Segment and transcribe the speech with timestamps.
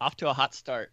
[0.00, 0.92] off to a hot start.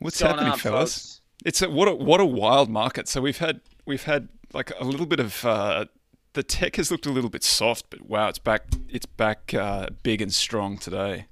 [0.00, 0.94] What's Going happening, on, fellas?
[0.94, 1.20] folks?
[1.44, 3.06] It's a what a what a wild market.
[3.08, 5.86] So we've had we've had like a little bit of uh,
[6.34, 9.88] the tech has looked a little bit soft, but wow, it's back it's back uh,
[10.02, 11.26] big and strong today.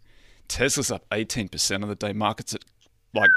[0.49, 2.13] Tesla's up eighteen percent of the day.
[2.13, 2.65] Markets at
[3.15, 3.31] like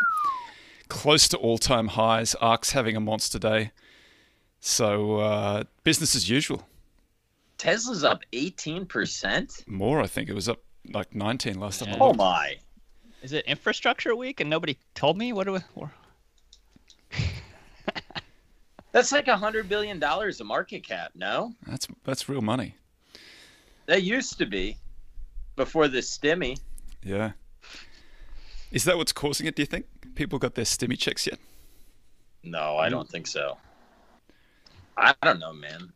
[0.89, 2.35] close to all time highs.
[2.35, 3.71] Ark's having a monster day.
[4.59, 6.67] So uh, business as usual.
[7.57, 9.67] Tesla's up 18%?
[9.67, 10.63] More, I think it was up
[10.93, 11.89] like nineteen last time.
[11.89, 11.97] I Yeah.
[12.01, 12.57] Oh my.
[13.21, 15.31] Is it infrastructure week and nobody told me?
[15.31, 15.59] What do we?
[18.93, 21.53] That's like a $100 billion a market cap, no?
[21.67, 22.75] That's that's real money.
[23.87, 24.77] That used to be
[25.55, 26.57] before the stimmy.
[27.03, 27.31] Yeah.
[28.71, 29.55] Is that what's causing it?
[29.55, 31.39] Do you think people got their stimmy checks yet?
[32.43, 33.57] No, I don't think so.
[34.95, 35.91] I don't know, man.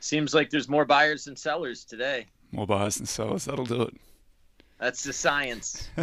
[0.00, 2.26] Seems like there's more buyers than sellers today.
[2.52, 3.44] More buyers than sellers.
[3.44, 3.96] That'll do it.
[4.78, 5.88] That's the science.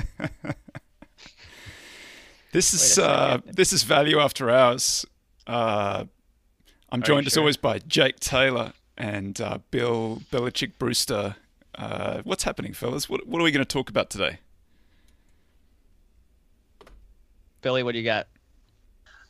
[2.52, 5.06] This is uh, this is value after hours.
[5.50, 6.06] Uh,
[6.92, 7.42] I'm joined you as sure?
[7.42, 11.36] always by Jake Taylor and uh, Bill Belichick Brewster.
[11.74, 13.10] Uh, what's happening, fellas?
[13.10, 14.38] What what are we going to talk about today?
[17.62, 18.28] Billy, what do you got?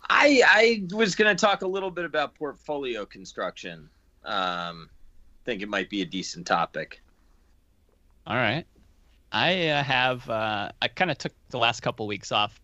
[0.10, 3.90] I I was going to talk a little bit about portfolio construction.
[4.26, 4.90] Um,
[5.46, 7.02] think it might be a decent topic.
[8.28, 8.66] All right.
[9.32, 10.30] I uh, have.
[10.30, 12.60] Uh, I kind of took the last couple weeks off.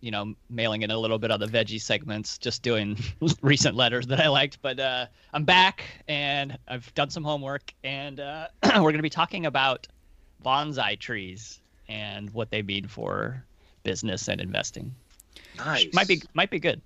[0.00, 2.98] You know, mailing in a little bit of the veggie segments, just doing
[3.42, 4.62] recent letters that I liked.
[4.62, 9.10] But uh, I'm back and I've done some homework, and uh, we're going to be
[9.10, 9.86] talking about
[10.44, 13.44] bonsai trees and what they mean for
[13.82, 14.94] business and investing.
[15.56, 15.92] Nice.
[15.92, 16.80] Might be might be good.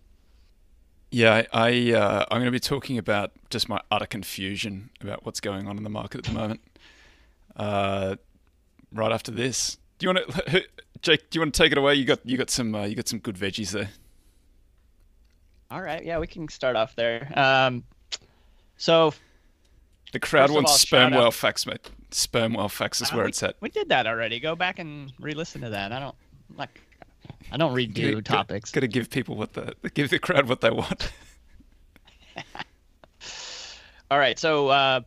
[1.11, 5.25] Yeah, I, I uh, I'm going to be talking about just my utter confusion about
[5.25, 6.61] what's going on in the market at the moment.
[7.55, 8.17] Uh,
[8.93, 10.65] right after this, do you want to,
[11.03, 11.31] Jake?
[11.31, 11.95] Do you want to take it away?
[11.95, 13.89] You got you got some uh, you got some good veggies there.
[15.71, 17.33] All right, yeah, we can start off there.
[17.39, 17.83] Um,
[18.77, 19.13] so
[20.13, 21.91] The crowd wants all, sperm whale facts, mate.
[22.11, 23.57] Sperm whale facts is Uh, where we, it's at.
[23.61, 24.39] We did that already.
[24.39, 25.91] Go back and re-listen to that.
[25.91, 26.15] I don't
[26.57, 26.81] like.
[27.51, 28.71] I don't redo You topics.
[28.71, 31.11] Got to give people what the give the crowd what they want.
[34.11, 35.01] All right, so uh,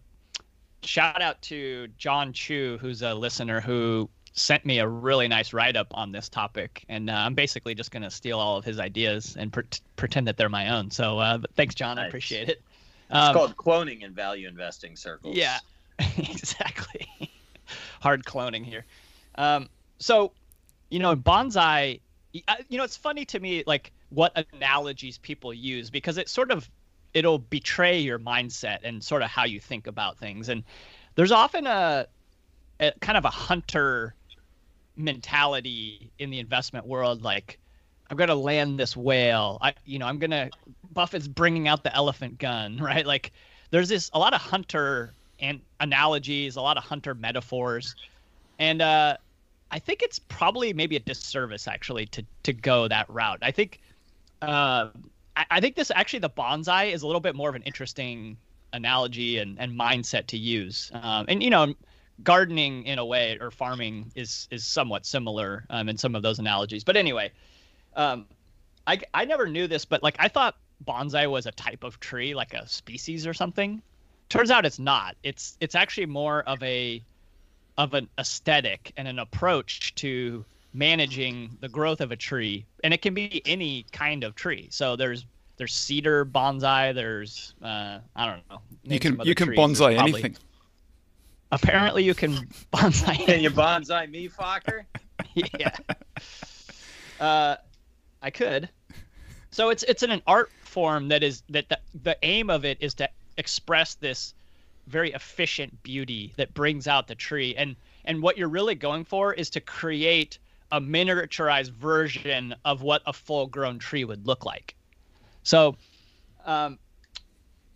[0.84, 5.88] shout out to John Chu, who's a listener who sent me a really nice write-up
[5.92, 9.52] on this topic, and uh, I'm basically just gonna steal all of his ideas and
[9.52, 9.64] pre-
[9.96, 10.92] pretend that they're my own.
[10.92, 11.98] So uh, thanks, John.
[11.98, 12.62] I appreciate it.
[13.10, 15.36] It's Um, called cloning in value investing circles.
[15.36, 15.58] Yeah,
[16.18, 17.08] exactly.
[18.02, 18.86] Hard cloning here.
[19.36, 19.70] Um,
[20.00, 20.32] so,
[20.90, 22.00] you know, bonsai.
[22.34, 26.70] You know, it's funny to me, like what analogies people use because it sort of
[27.14, 30.50] it'll betray your mindset and sort of how you think about things.
[30.50, 30.64] And
[31.16, 32.06] there's often a,
[32.80, 34.14] a kind of a hunter
[34.98, 37.60] mentality in the investment world, like
[38.10, 39.58] I'm gonna land this whale.
[39.62, 40.50] I, you know, I'm gonna
[40.94, 43.06] Buffett's bringing out the elephant gun, right?
[43.06, 43.32] Like
[43.72, 47.96] there's this a lot of hunter and analogies, a lot of hunter metaphors,
[48.60, 49.18] and uh,
[49.72, 53.40] I think it's probably maybe a disservice actually to to go that route.
[53.42, 53.80] I think
[54.42, 54.90] uh,
[55.36, 58.38] I, I think this actually the bonsai is a little bit more of an interesting
[58.74, 60.92] analogy and, and mindset to use.
[60.94, 61.74] Um, and you know,
[62.24, 66.40] gardening in a way or farming is is somewhat similar um, in some of those
[66.40, 66.84] analogies.
[66.84, 67.32] But anyway,
[67.96, 68.26] um,
[68.86, 70.56] I I never knew this, but like I thought
[70.86, 73.82] bonsai was a type of tree, like a species or something.
[74.30, 75.16] Turns out it's not.
[75.24, 77.02] It's it's actually more of a
[77.78, 80.44] of an aesthetic and an approach to
[80.74, 84.68] managing the growth of a tree, and it can be any kind of tree.
[84.72, 85.26] So there's
[85.58, 86.94] there's cedar bonsai.
[86.94, 88.62] There's uh, I don't know.
[88.84, 90.38] You can you can bonsai anything.
[91.52, 92.34] Apparently, you can
[92.74, 93.16] bonsai.
[93.26, 94.86] Can you bonsai me, Fokker?
[95.60, 95.76] yeah.
[97.20, 97.56] Uh,
[98.22, 98.70] I could.
[99.52, 102.78] So it's it's in an art form that is that the, the aim of it
[102.82, 104.34] is to express this
[104.88, 109.34] very efficient beauty that brings out the tree and and what you're really going for
[109.34, 110.40] is to create
[110.72, 114.76] a miniaturized version of what a full grown tree would look like
[115.44, 115.76] so
[116.46, 116.80] um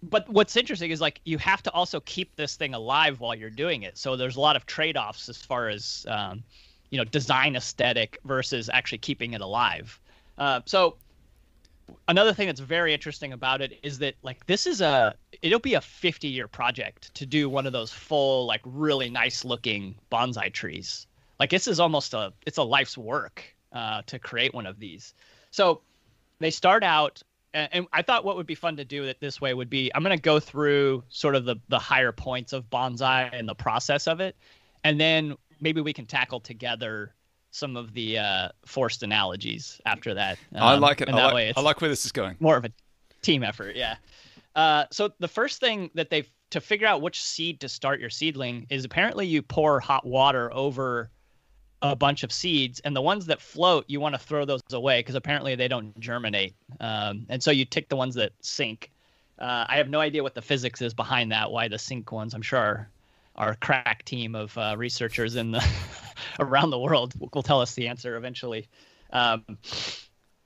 [0.03, 3.50] but what's interesting is like you have to also keep this thing alive while you're
[3.50, 3.98] doing it.
[3.98, 6.44] So there's a lot of trade-offs as far as um,
[6.89, 10.00] you know design aesthetic versus actually keeping it alive.
[10.38, 10.95] Uh, so
[12.07, 15.75] another thing that's very interesting about it is that like this is a it'll be
[15.75, 20.51] a 50 year project to do one of those full like really nice looking bonsai
[20.51, 21.07] trees.
[21.39, 25.13] Like this is almost a it's a life's work uh, to create one of these.
[25.51, 25.81] So
[26.39, 27.21] they start out
[27.53, 30.03] and, i thought what would be fun to do it this way would be i'm
[30.03, 34.07] going to go through sort of the the higher points of bonsai and the process
[34.07, 34.36] of it
[34.83, 37.13] and then maybe we can tackle together
[37.51, 40.38] some of the uh, forced analogies after that.
[40.56, 41.09] Um, I like it.
[41.09, 42.38] I like, I like where this is going.
[42.39, 42.71] More of a
[43.21, 43.98] team effort, yeah.
[44.56, 48.09] Uh, so the first thing that they've to figure out which seed to start your
[48.09, 51.09] seedling is apparently you pour hot water over
[51.81, 54.99] a bunch of seeds, and the ones that float you want to throw those away
[54.99, 56.55] because apparently they don't germinate.
[56.79, 58.91] Um, and so you tick the ones that sink.
[59.39, 61.51] Uh, I have no idea what the physics is behind that.
[61.51, 62.33] Why the sink ones?
[62.33, 62.89] I'm sure our,
[63.35, 65.65] our crack team of uh, researchers in the
[66.39, 68.67] around the world will tell us the answer eventually.
[69.11, 69.43] Um,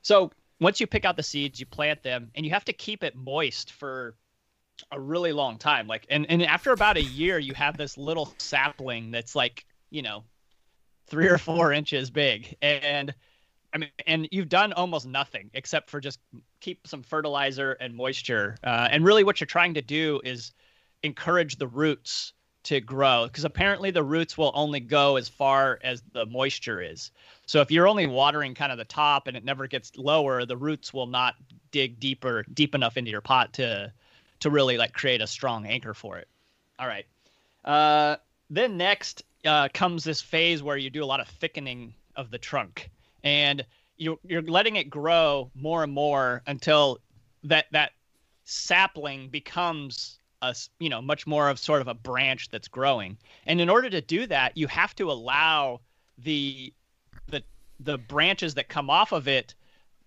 [0.01, 3.03] so once you pick out the seeds, you plant them, and you have to keep
[3.03, 4.15] it moist for
[4.91, 5.87] a really long time.
[5.87, 10.01] Like, and and after about a year, you have this little sapling that's like you
[10.01, 10.23] know
[11.07, 13.13] three or four inches big, and
[13.73, 16.19] I mean, and you've done almost nothing except for just
[16.61, 18.57] keep some fertilizer and moisture.
[18.63, 20.53] Uh, and really, what you're trying to do is
[21.03, 26.01] encourage the roots to grow because apparently the roots will only go as far as
[26.13, 27.11] the moisture is.
[27.45, 30.57] So if you're only watering kind of the top and it never gets lower, the
[30.57, 31.35] roots will not
[31.71, 33.93] dig deeper deep enough into your pot to
[34.39, 36.27] to really like create a strong anchor for it.
[36.79, 37.05] All right.
[37.63, 38.17] Uh,
[38.49, 42.37] then next uh, comes this phase where you do a lot of thickening of the
[42.37, 42.89] trunk.
[43.23, 43.65] And
[43.97, 46.99] you you're letting it grow more and more until
[47.43, 47.91] that that
[48.43, 53.17] sapling becomes a you know much more of sort of a branch that's growing.
[53.45, 55.81] And in order to do that you have to allow
[56.17, 56.73] the
[57.27, 57.43] the
[57.79, 59.55] the branches that come off of it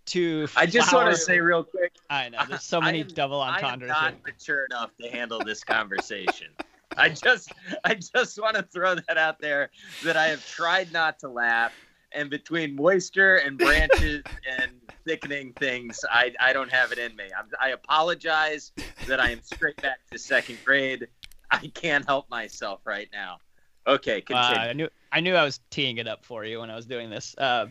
[0.06, 3.40] to I just want to say real quick I know there's so many am, double
[3.40, 4.23] entendres I'm not here.
[4.26, 6.49] mature enough to handle this conversation
[6.96, 7.52] I just
[7.85, 9.70] I just want to throw that out there
[10.05, 11.73] that I have tried not to laugh
[12.12, 14.23] and between moisture and branches
[14.59, 14.73] and
[15.04, 17.25] thickening things, I, I don't have it in me.
[17.37, 18.73] I'm, I apologize
[19.07, 21.09] that I am straight back to second grade.
[21.50, 23.38] I can't help myself right now.
[23.87, 24.57] Okay, continue.
[24.57, 26.85] Uh, I knew I knew I was teeing it up for you when I was
[26.85, 27.35] doing this.
[27.38, 27.66] Uh,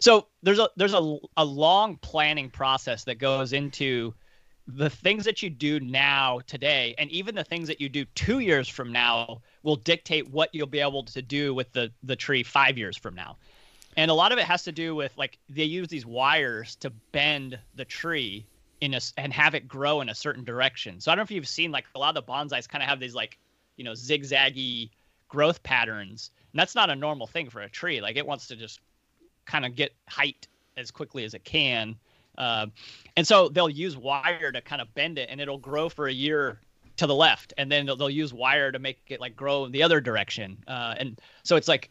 [0.00, 4.14] so there's a there's a, a long planning process that goes into
[4.66, 8.38] the things that you do now today and even the things that you do two
[8.38, 12.42] years from now will dictate what you'll be able to do with the the tree
[12.42, 13.36] five years from now
[13.96, 16.90] and a lot of it has to do with like they use these wires to
[17.12, 18.46] bend the tree
[18.80, 21.00] in a and have it grow in a certain direction.
[21.00, 22.88] So I don't know if you've seen like a lot of the bonsais kind of
[22.88, 23.38] have these like
[23.76, 24.90] you know zigzaggy
[25.28, 28.00] growth patterns, and that's not a normal thing for a tree.
[28.00, 28.80] Like it wants to just
[29.44, 31.96] kind of get height as quickly as it can.
[32.36, 32.66] Uh,
[33.16, 36.12] and so they'll use wire to kind of bend it, and it'll grow for a
[36.12, 36.60] year
[36.96, 39.72] to the left, and then they'll, they'll use wire to make it like grow in
[39.72, 40.56] the other direction.
[40.68, 41.90] Uh, and so it's like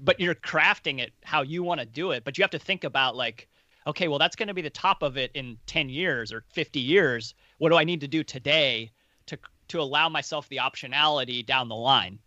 [0.00, 2.24] but you're crafting it how you want to do it.
[2.24, 3.48] But you have to think about like,
[3.86, 6.80] okay, well, that's going to be the top of it in 10 years or 50
[6.80, 7.34] years.
[7.58, 8.90] What do I need to do today
[9.26, 12.18] to to allow myself the optionality down the line?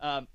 [0.00, 0.26] Um,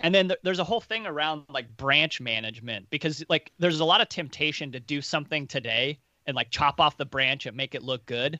[0.00, 3.84] and then th- there's a whole thing around like branch management because like there's a
[3.84, 7.74] lot of temptation to do something today and like chop off the branch and make
[7.74, 8.38] it look good,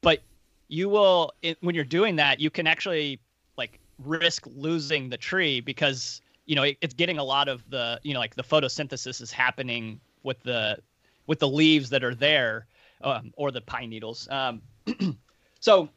[0.00, 0.20] but
[0.68, 3.20] you will it, when you're doing that you can actually
[3.56, 8.00] like risk losing the tree because you know, it, it's getting a lot of the,
[8.02, 10.78] you know, like the photosynthesis is happening with the
[11.26, 12.66] with the leaves that are there
[13.02, 14.28] um, or the pine needles.
[14.30, 14.60] Um,
[15.60, 15.88] so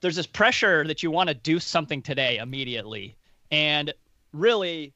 [0.00, 3.16] there's this pressure that you want to do something today immediately,
[3.50, 3.92] and
[4.32, 4.92] really,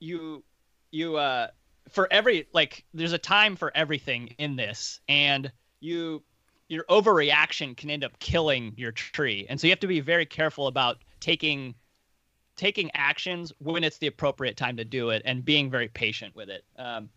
[0.00, 0.42] you
[0.90, 1.48] you uh
[1.88, 5.50] for every like there's a time for everything in this, and
[5.80, 6.22] you
[6.68, 10.26] your overreaction can end up killing your tree, and so you have to be very
[10.26, 11.74] careful about taking
[12.56, 16.48] taking actions when it's the appropriate time to do it and being very patient with
[16.48, 16.64] it.
[16.78, 17.08] Um,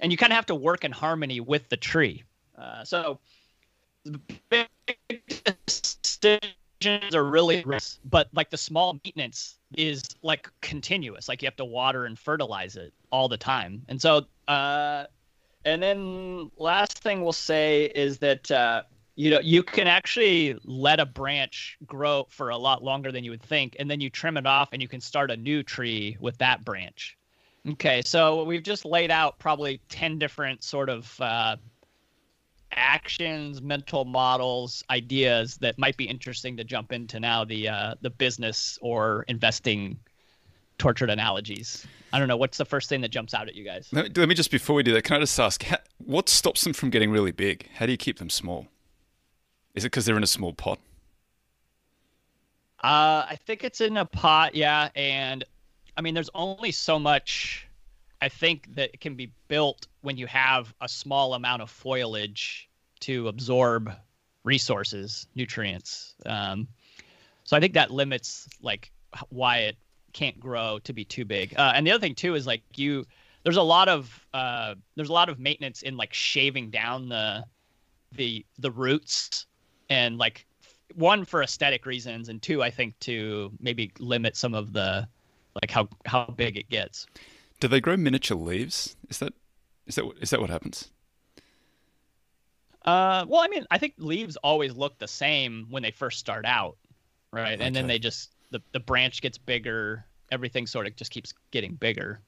[0.00, 2.22] and you kind of have to work in harmony with the tree.
[2.56, 3.18] Uh, so
[4.04, 4.68] the big
[5.66, 7.64] decisions are really
[8.04, 11.28] but like the small maintenance is like continuous.
[11.28, 13.82] Like you have to water and fertilize it all the time.
[13.88, 15.04] And so, uh,
[15.64, 18.82] and then last thing we'll say is that uh,
[19.16, 23.30] you know you can actually let a branch grow for a lot longer than you
[23.30, 26.16] would think, and then you trim it off, and you can start a new tree
[26.20, 27.16] with that branch.
[27.68, 31.56] Okay, so we've just laid out probably ten different sort of uh,
[32.72, 38.10] actions, mental models, ideas that might be interesting to jump into now the uh, the
[38.10, 39.98] business or investing
[40.78, 41.86] tortured analogies.
[42.12, 43.88] I don't know what's the first thing that jumps out at you guys.
[43.92, 46.28] Let me, let me just before we do that, can I just ask, how, what
[46.28, 47.68] stops them from getting really big?
[47.74, 48.68] How do you keep them small?
[49.74, 50.78] Is it because they're in a small pot?
[52.82, 55.44] Uh, I think it's in a pot, yeah, and
[55.96, 57.67] I mean, there's only so much
[58.20, 62.68] I think that it can be built when you have a small amount of foliage
[63.00, 63.92] to absorb
[64.44, 66.14] resources, nutrients.
[66.26, 66.68] Um,
[67.44, 68.90] so I think that limits like
[69.30, 69.76] why it
[70.12, 71.54] can't grow to be too big.
[71.56, 73.06] Uh, and the other thing too is like you,
[73.44, 77.44] there's a lot of uh, there's a lot of maintenance in like shaving down the
[78.12, 79.46] the the roots
[79.90, 80.46] and like
[80.94, 85.06] one for aesthetic reasons and two I think to maybe limit some of the
[85.60, 87.06] like how how big it gets.
[87.60, 88.96] Do they grow miniature leaves?
[89.08, 89.34] Is that
[89.86, 90.90] is that is that what happens?
[92.84, 96.46] Uh, well, I mean, I think leaves always look the same when they first start
[96.46, 96.76] out,
[97.32, 97.54] right?
[97.54, 97.64] Okay.
[97.64, 100.04] And then they just the the branch gets bigger.
[100.30, 102.20] Everything sort of just keeps getting bigger.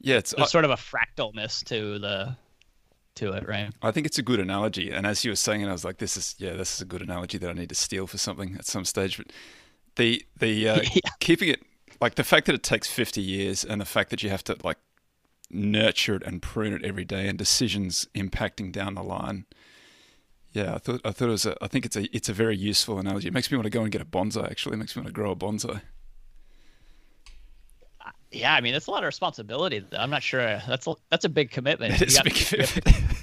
[0.00, 2.36] Yeah, it's There's uh, sort of a fractalness to the
[3.16, 3.70] to it, right?
[3.80, 4.90] I think it's a good analogy.
[4.90, 6.84] And as you were saying it, I was like, this is yeah, this is a
[6.84, 9.16] good analogy that I need to steal for something at some stage.
[9.16, 9.32] But
[9.96, 11.10] the the uh, yeah.
[11.20, 11.62] keeping it
[12.04, 14.58] like the fact that it takes 50 years and the fact that you have to
[14.62, 14.76] like
[15.50, 19.46] nurture it and prune it every day and decisions impacting down the line.
[20.52, 22.58] Yeah, I thought I thought it was a I think it's a it's a very
[22.58, 23.28] useful analogy.
[23.28, 24.74] It makes me want to go and get a bonsai actually.
[24.74, 25.80] It makes me want to grow a bonsai.
[28.04, 29.82] Uh, yeah, I mean that's a lot of responsibility.
[29.92, 32.02] I'm not sure that's a, that's a big commitment.
[32.02, 32.86] It is a big commitment.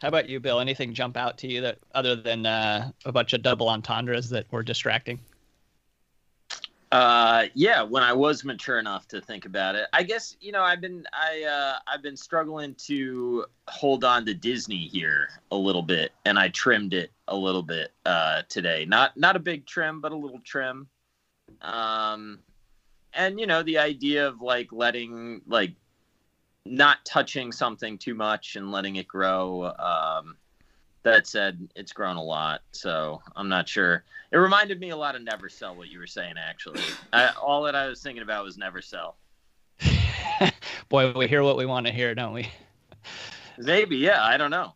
[0.00, 0.60] How about you, Bill?
[0.60, 4.50] Anything jump out to you that other than uh, a bunch of double entendres that
[4.52, 5.18] were distracting?
[6.90, 10.62] Uh, yeah, when I was mature enough to think about it, I guess you know
[10.62, 15.82] I've been I uh, I've been struggling to hold on to Disney here a little
[15.82, 18.86] bit, and I trimmed it a little bit uh, today.
[18.86, 20.88] Not not a big trim, but a little trim.
[21.60, 22.38] Um,
[23.12, 25.72] and you know the idea of like letting like
[26.68, 29.64] not touching something too much and letting it grow.
[29.78, 30.36] Um,
[31.02, 34.04] that said, it's grown a lot, so I'm not sure.
[34.30, 36.34] It reminded me a lot of Never Sell what you were saying.
[36.36, 36.80] Actually,
[37.12, 39.16] I, all that I was thinking about was Never Sell.
[40.88, 42.48] Boy, we hear what we want to hear, don't we?
[43.58, 44.22] Maybe, yeah.
[44.22, 44.74] I don't know.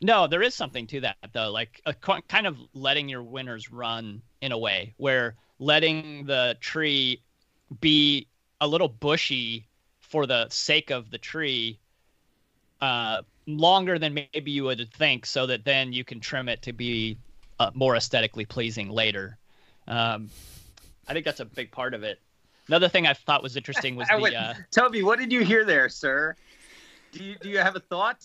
[0.00, 4.22] No, there is something to that though, like a, kind of letting your winners run
[4.40, 7.20] in a way where letting the tree
[7.80, 8.28] be
[8.60, 9.67] a little bushy
[10.08, 11.78] for the sake of the tree
[12.80, 16.72] uh, longer than maybe you would think, so that then you can trim it to
[16.72, 17.16] be
[17.58, 19.38] uh, more aesthetically pleasing later.
[19.86, 20.30] Um,
[21.06, 22.20] I think that's a big part of it.
[22.68, 24.36] Another thing I thought was interesting was the.
[24.36, 26.36] Uh, Toby, what did you hear there, sir?
[27.12, 28.24] Do you do you have a thought?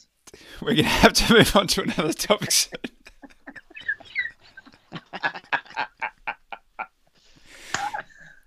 [0.61, 2.73] We're gonna have to move on to another topic soon.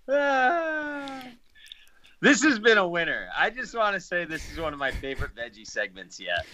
[2.26, 3.28] This has been a winner.
[3.37, 6.45] I just want to say this is one of my favorite veggie segments yet.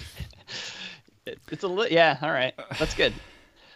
[1.51, 2.19] it's a li- yeah.
[2.21, 3.15] All right, that's good.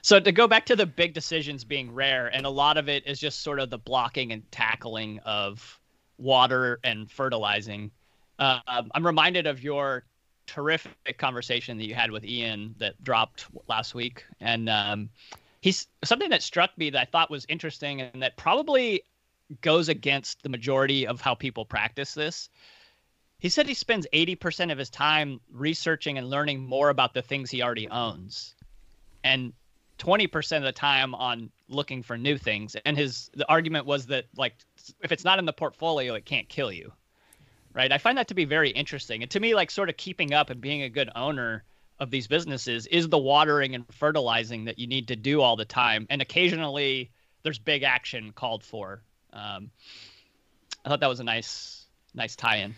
[0.02, 3.06] So to go back to the big decisions being rare, and a lot of it
[3.06, 5.80] is just sort of the blocking and tackling of
[6.18, 7.90] water and fertilizing.
[8.38, 10.04] Uh, I'm reminded of your
[10.46, 15.08] terrific conversation that you had with Ian that dropped last week, and um,
[15.62, 19.02] he's something that struck me that I thought was interesting, and that probably
[19.60, 22.48] goes against the majority of how people practice this.
[23.38, 27.50] He said he spends 80% of his time researching and learning more about the things
[27.50, 28.54] he already owns.
[29.22, 29.52] And
[29.98, 32.76] 20% of the time on looking for new things.
[32.84, 34.54] And his the argument was that like
[35.02, 36.92] if it's not in the portfolio, it can't kill you.
[37.72, 37.92] Right?
[37.92, 39.22] I find that to be very interesting.
[39.22, 41.64] And to me like sort of keeping up and being a good owner
[41.98, 45.64] of these businesses is the watering and fertilizing that you need to do all the
[45.64, 46.06] time.
[46.08, 47.10] And occasionally
[47.42, 49.02] there's big action called for.
[49.36, 49.70] Um,
[50.84, 52.74] I thought that was a nice nice tie-in.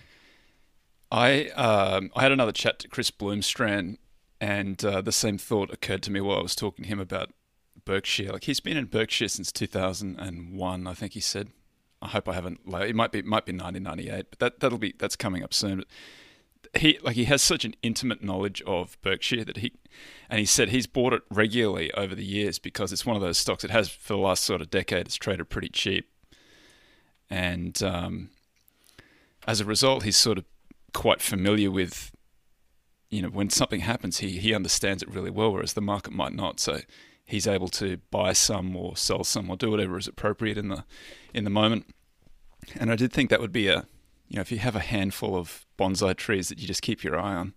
[1.11, 3.99] I um, I had another chat to Chris Bloomstran,
[4.41, 7.33] and uh, the same thought occurred to me while I was talking to him about
[7.85, 8.33] Berkshire.
[8.33, 11.49] Like he's been in Berkshire since 2001, I think he said.
[12.01, 12.61] I hope I haven't.
[12.67, 15.79] It might be it might be 1998, but that that'll be that's coming up soon.
[15.79, 19.73] But he like he has such an intimate knowledge of Berkshire that he,
[20.29, 23.39] and he said he's bought it regularly over the years because it's one of those
[23.39, 23.65] stocks.
[23.65, 25.07] It has for the last sort of decade.
[25.07, 26.09] It's traded pretty cheap,
[27.31, 28.31] and um,
[29.47, 30.45] as a result, he's sort of
[30.95, 32.13] quite familiar with
[33.11, 36.33] you know when something happens he he understands it really well whereas the market might
[36.33, 36.61] not.
[36.61, 36.81] So
[37.25, 40.85] he's able to buy some or sell some or do whatever is appropriate in the
[41.35, 41.87] in the moment.
[42.79, 43.87] And I did think that would be a
[44.29, 47.19] you know if you have a handful of bonsai trees that you just keep your
[47.19, 47.55] eye on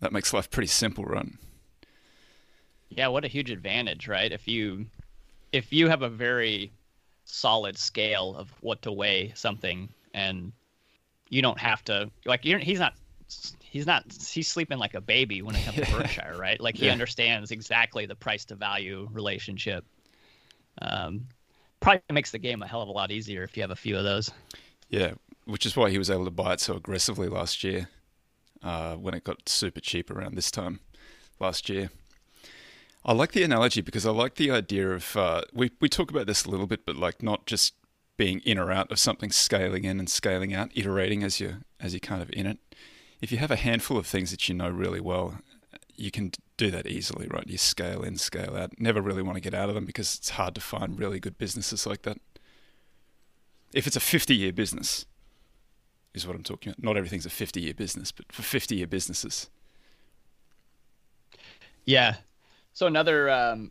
[0.00, 1.28] that makes life pretty simple right?
[2.88, 4.32] Yeah what a huge advantage right?
[4.32, 4.86] If you
[5.52, 6.72] if you have a very
[7.30, 10.52] solid scale of what to weigh something and
[11.28, 12.94] you don't have to like he's not
[13.60, 16.60] he's not he's sleeping like a baby when it comes to Berkshire, right?
[16.60, 16.92] Like he yeah.
[16.92, 19.84] understands exactly the price to value relationship.
[20.82, 21.26] Um,
[21.78, 23.96] probably makes the game a hell of a lot easier if you have a few
[23.96, 24.30] of those.
[24.88, 25.12] Yeah,
[25.44, 27.88] which is why he was able to buy it so aggressively last year,
[28.62, 30.80] uh, when it got super cheap around this time
[31.38, 31.90] last year.
[33.04, 36.26] I like the analogy because I like the idea of uh, we we talk about
[36.26, 37.74] this a little bit, but like not just
[38.16, 41.94] being in or out of something, scaling in and scaling out, iterating as you as
[41.94, 42.58] you kind of in it.
[43.20, 45.38] If you have a handful of things that you know really well,
[45.96, 47.46] you can do that easily, right?
[47.46, 48.78] You scale in, scale out.
[48.78, 51.38] Never really want to get out of them because it's hard to find really good
[51.38, 52.18] businesses like that.
[53.72, 55.06] If it's a 50 year business,
[56.14, 56.82] is what I'm talking about.
[56.82, 59.48] Not everything's a 50 year business, but for 50 year businesses.
[61.84, 62.16] Yeah.
[62.72, 63.70] So another um,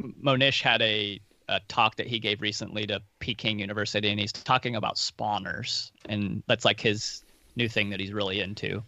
[0.00, 4.76] Mohnish had a a talk that he gave recently to Peking University, and he's talking
[4.76, 7.24] about spawners, and that's like his
[7.56, 8.82] new thing that he's really into.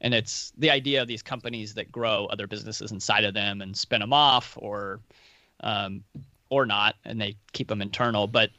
[0.00, 3.76] And it's the idea of these companies that grow other businesses inside of them and
[3.76, 5.00] spin them off, or
[5.60, 6.02] um,
[6.48, 8.26] or not, and they keep them internal.
[8.26, 8.50] But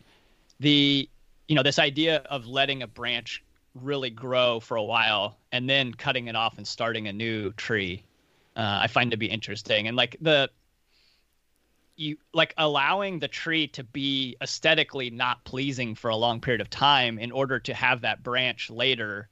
[0.60, 1.10] the
[1.48, 3.44] you know this idea of letting a branch
[3.76, 8.04] really grow for a while and then cutting it off and starting a new tree,
[8.56, 9.88] uh, I find to be interesting.
[9.88, 10.50] And like the
[11.96, 16.70] you like allowing the tree to be aesthetically not pleasing for a long period of
[16.70, 19.30] time in order to have that branch later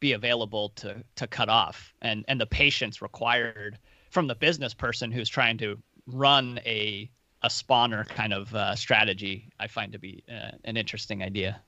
[0.00, 3.78] be available to to cut off and and the patience required
[4.10, 7.10] from the business person who's trying to run a
[7.42, 11.60] a spawner kind of uh, strategy i find to be uh, an interesting idea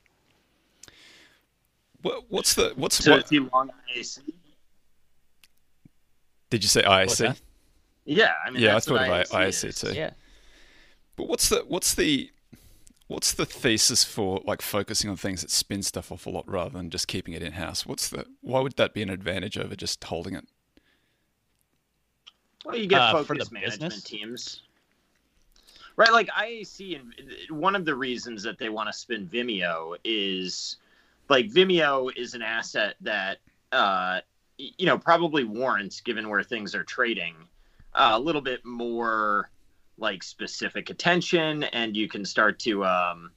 [2.01, 4.19] what, what's the what's so what, long IAC?
[6.53, 7.35] Did you say IAC?
[8.05, 9.93] Yeah, I mean, yeah, I thought of IAC, IAC too.
[9.95, 10.11] Yeah,
[11.15, 12.29] but what's the what's the
[13.07, 16.69] what's the thesis for like focusing on things that spin stuff off a lot rather
[16.77, 17.87] than just keeping it in house?
[17.87, 20.47] What's the why would that be an advantage over just holding it?
[22.65, 24.03] Well, you get Uh, for focus management business?
[24.03, 24.61] teams.
[25.95, 27.13] Right, like IAC, and
[27.59, 30.77] one of the reasons that they want to spin Vimeo is
[31.29, 33.39] like Vimeo is an asset that
[33.71, 34.21] uh, y-
[34.57, 37.35] you know probably warrants, given where things are trading,
[37.93, 39.49] uh, a little bit more
[39.97, 43.31] like specific attention, and you can start to um,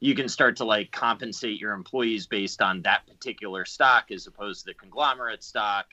[0.00, 4.60] you can start to like compensate your employees based on that particular stock as opposed
[4.60, 5.86] to the conglomerate stock,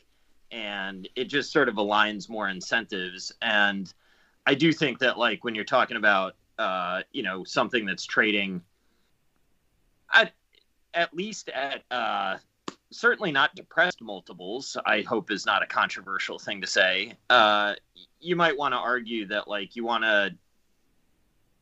[0.52, 3.94] and it just sort of aligns more incentives and.
[4.50, 8.62] I do think that like when you're talking about uh, you know something that's trading
[10.14, 10.32] at
[10.94, 12.38] at least at uh,
[12.92, 14.78] certainly not depressed multiples.
[14.86, 17.14] I hope is not a controversial thing to say.
[17.30, 17.74] Uh,
[18.20, 20.36] you might want to argue that like you want to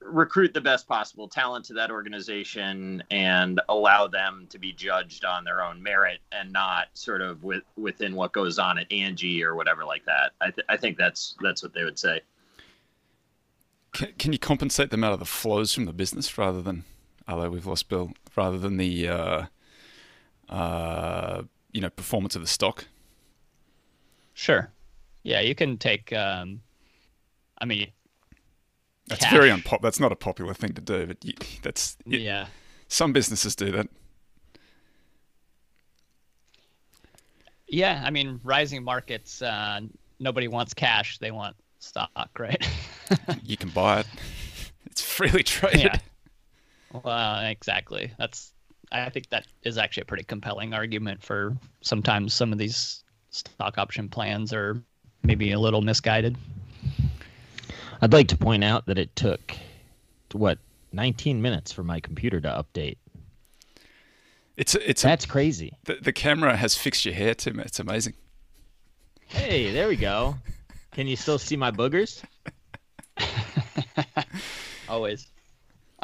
[0.02, 5.44] recruit the best possible talent to that organization and allow them to be judged on
[5.44, 9.56] their own merit and not sort of with, within what goes on at Angie or
[9.56, 10.34] whatever like that.
[10.42, 12.22] I, th- I think that's that's what they would say.
[13.94, 16.84] Can, can you compensate them out of the flows from the business rather than,
[17.28, 19.46] although we've lost Bill, rather than the, uh,
[20.50, 22.86] uh, you know, performance of the stock?
[24.38, 24.70] sure
[25.24, 26.60] yeah you can take um
[27.60, 27.88] i mean
[29.08, 29.32] That's Cash.
[29.32, 29.82] very unpop.
[29.82, 31.32] That's not a popular thing to do, but you,
[31.62, 32.48] that's it, yeah
[32.90, 33.88] some businesses do that.
[37.68, 39.80] yeah i mean rising markets uh
[40.20, 42.68] nobody wants cash they want stock right
[43.44, 44.08] you can buy it.
[44.88, 45.82] It's freely traded.
[45.82, 45.98] Yeah.
[47.04, 48.14] Well, exactly.
[48.18, 48.54] That's.
[49.04, 53.78] I think that is actually a pretty compelling argument for sometimes some of these stock
[53.78, 54.82] option plans are
[55.24, 56.38] maybe a little misguided.
[58.02, 59.56] I'd like to point out that it took
[60.32, 60.58] what
[60.92, 62.98] 19 minutes for my computer to update.
[64.58, 65.78] It's it's That's crazy.
[65.84, 67.60] the, the camera has fixed your hair, Tim.
[67.60, 68.14] It's amazing.
[69.28, 70.36] Hey, there we go.
[70.92, 72.24] Can you still see my boogers?
[74.90, 75.28] Always.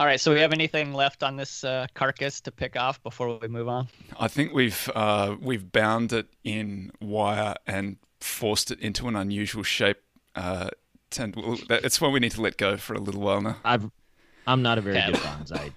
[0.02, 0.20] All right.
[0.20, 3.68] So we have anything left on this uh, carcass to pick off before we move
[3.68, 3.88] on?
[4.20, 9.62] I think we've uh, we've bound it in wire and forced it into an unusual
[9.62, 10.00] shape.
[10.34, 10.72] Uh,
[11.20, 13.58] and we'll, that, it's one we need to let go for a little while now.
[13.64, 13.92] I've
[14.48, 15.12] I'm not a very Yeah.
[15.12, 15.72] good bonsai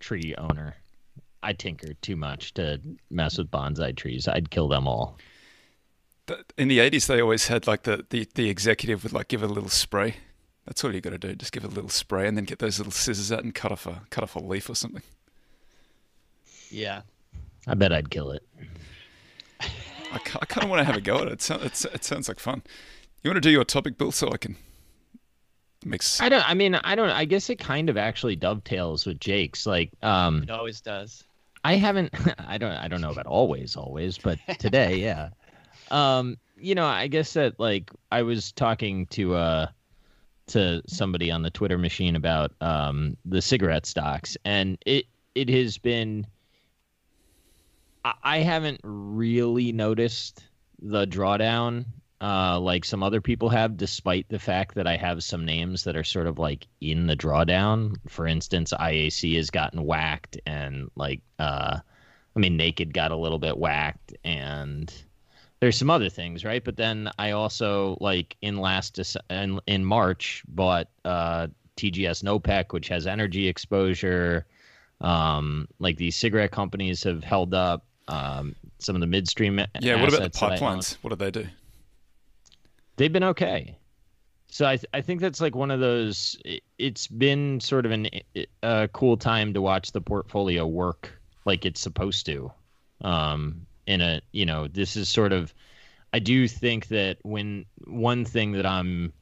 [0.00, 0.74] tree owner.
[1.40, 2.80] I tinker too much to
[3.10, 4.26] mess with bonsai trees.
[4.26, 5.18] I'd kill them all.
[6.56, 9.50] In the '80s, they always had like the, the, the executive would like give it
[9.50, 10.16] a little spray.
[10.68, 11.34] That's all you got to do.
[11.34, 13.72] Just give it a little spray, and then get those little scissors out and cut
[13.72, 15.02] off a cut off a leaf or something.
[16.70, 17.00] Yeah.
[17.66, 18.42] I bet I'd kill it.
[19.60, 19.66] I,
[20.14, 21.32] I kind of want to have a go at it.
[21.32, 21.94] It, sounds, it.
[21.94, 22.62] it sounds like fun.
[23.22, 24.56] You want to do your topic, Bill, so I can
[25.86, 26.20] mix.
[26.20, 29.64] I don't I mean, I don't I guess it kind of actually dovetails with Jake's
[29.64, 31.24] like um It always does.
[31.64, 35.30] I haven't I don't I don't know about always always, but today, yeah.
[35.90, 39.68] Um, you know, I guess that like I was talking to uh
[40.48, 45.78] to somebody on the Twitter machine about um the cigarette stocks and it it has
[45.78, 46.26] been
[48.04, 50.44] I, I haven't really noticed
[50.80, 51.86] the drawdown
[52.20, 55.96] uh like some other people have despite the fact that I have some names that
[55.96, 57.96] are sort of like in the drawdown.
[58.08, 61.78] For instance, IAC has gotten whacked and like uh
[62.36, 64.92] I mean Naked got a little bit whacked and
[65.60, 66.62] there's some other things, right?
[66.64, 68.98] But then I also like in last
[69.30, 74.46] in, in March bought uh TGS Nopec which has energy exposure.
[75.00, 79.94] Um like these cigarette companies have held up um some of the midstream yeah.
[80.00, 80.96] What about the pipelines?
[81.02, 81.46] What do they do?
[82.96, 83.76] they've been okay.
[84.50, 86.36] So I th- I think that's like one of those.
[86.44, 88.08] it- It's been sort of an
[88.62, 91.12] a cool time to watch the portfolio work
[91.44, 92.50] like it's supposed to.
[93.02, 95.52] Um, in a you know this is sort of.
[96.12, 99.12] I do think that when one thing that I'm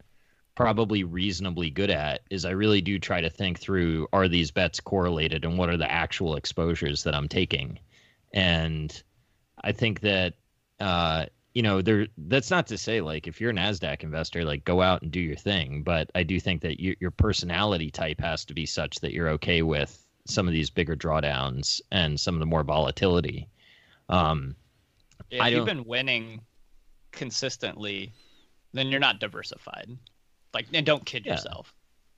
[0.54, 4.78] probably reasonably good at is I really do try to think through are these bets
[4.80, 7.78] correlated and what are the actual exposures that I'm taking,
[8.34, 9.02] and
[9.62, 10.34] I think that
[10.80, 12.08] uh, you know, there.
[12.18, 15.20] That's not to say like if you're a Nasdaq investor, like go out and do
[15.20, 15.82] your thing.
[15.84, 19.30] But I do think that your your personality type has to be such that you're
[19.30, 23.48] okay with some of these bigger drawdowns and some of the more volatility.
[24.08, 24.56] Um,
[25.30, 26.42] If I you've been winning
[27.12, 28.12] consistently,
[28.72, 29.90] then you're not diversified.
[30.54, 31.32] Like, and don't kid Yeah.
[31.32, 31.74] yourself.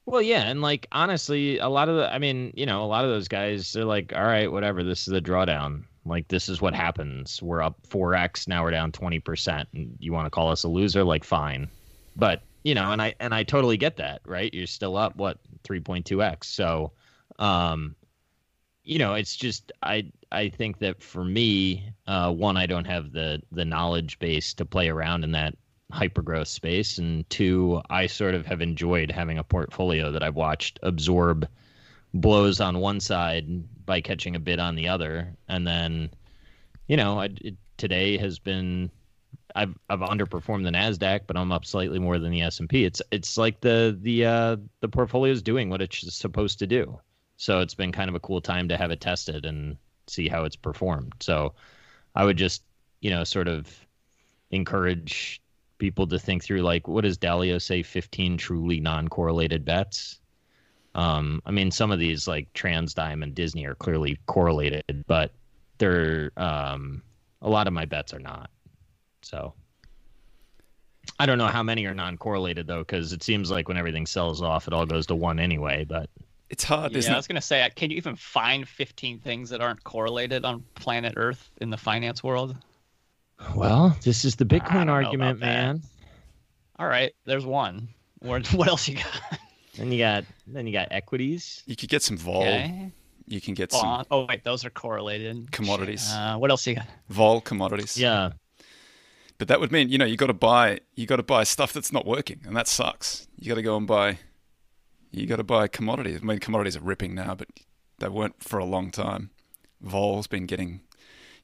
[0.06, 3.04] Well, yeah, and like honestly, a lot of the, I mean, you know, a lot
[3.04, 5.84] of those guys, they're like, all right, whatever, this is a drawdown.
[6.06, 7.42] Like, this is what happens.
[7.42, 9.66] We're up 4x, now we're down 20%.
[9.74, 11.04] And you want to call us a loser?
[11.04, 11.68] Like, fine.
[12.16, 14.52] But, you know, and I, and I totally get that, right?
[14.54, 16.44] You're still up, what, 3.2x.
[16.44, 16.92] So,
[17.38, 17.94] um,
[18.84, 23.12] you know, it's just, I, I think that for me, uh, one, I don't have
[23.12, 25.56] the, the knowledge base to play around in that
[25.92, 30.78] hypergrowth space and two i sort of have enjoyed having a portfolio that i've watched
[30.82, 31.48] absorb
[32.12, 33.46] blows on one side
[33.86, 36.10] by catching a bid on the other and then
[36.88, 38.90] you know I, it, today has been
[39.54, 42.84] I've I've underperformed the Nasdaq, but I'm up slightly more than the S and P.
[42.84, 46.98] It's it's like the the uh, the portfolio is doing what it's supposed to do.
[47.36, 49.76] So it's been kind of a cool time to have it tested and
[50.08, 51.14] see how it's performed.
[51.20, 51.54] So
[52.14, 52.62] I would just
[53.00, 53.68] you know sort of
[54.50, 55.40] encourage
[55.78, 60.18] people to think through like what does Dalio say 15 truly non-correlated bets
[60.94, 65.32] um i mean some of these like TransDigm and disney are clearly correlated but
[65.78, 67.02] they're um
[67.42, 68.50] a lot of my bets are not
[69.22, 69.52] so
[71.18, 74.42] i don't know how many are non-correlated though because it seems like when everything sells
[74.42, 76.08] off it all goes to one anyway but
[76.50, 79.60] It's hard, Yeah, isn't I was gonna say, can you even find 15 things that
[79.60, 82.56] aren't correlated on planet Earth in the finance world?
[83.54, 85.80] well this is the bitcoin argument man
[86.78, 87.88] All right, there's one.
[88.20, 89.38] What, what else you got?
[89.76, 92.42] then you got then you got equities You could get some vol.
[92.42, 92.92] Okay.
[93.26, 95.52] You can get some Oh wait, those are correlated.
[95.52, 96.10] Commodities.
[96.12, 96.86] Uh, what else you got?
[97.10, 97.96] vol commodities.
[97.96, 98.30] yeah
[99.36, 101.72] But that would mean, you know, you got to buy, you got to buy stuff
[101.72, 103.28] that's not working, and that sucks.
[103.38, 104.18] You got to go and buy,
[105.10, 106.20] you got to buy commodities.
[106.22, 107.48] I mean, commodities are ripping now, but
[107.98, 109.30] they weren't for a long time.
[109.80, 110.80] Vol's been getting,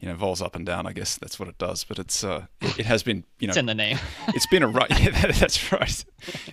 [0.00, 0.86] you know, vols up and down.
[0.86, 1.84] I guess that's what it does.
[1.84, 3.98] But it's uh, it, it has been you know, It's in the name.
[4.28, 4.88] it's been a rough.
[5.00, 6.04] Yeah, that, that's right.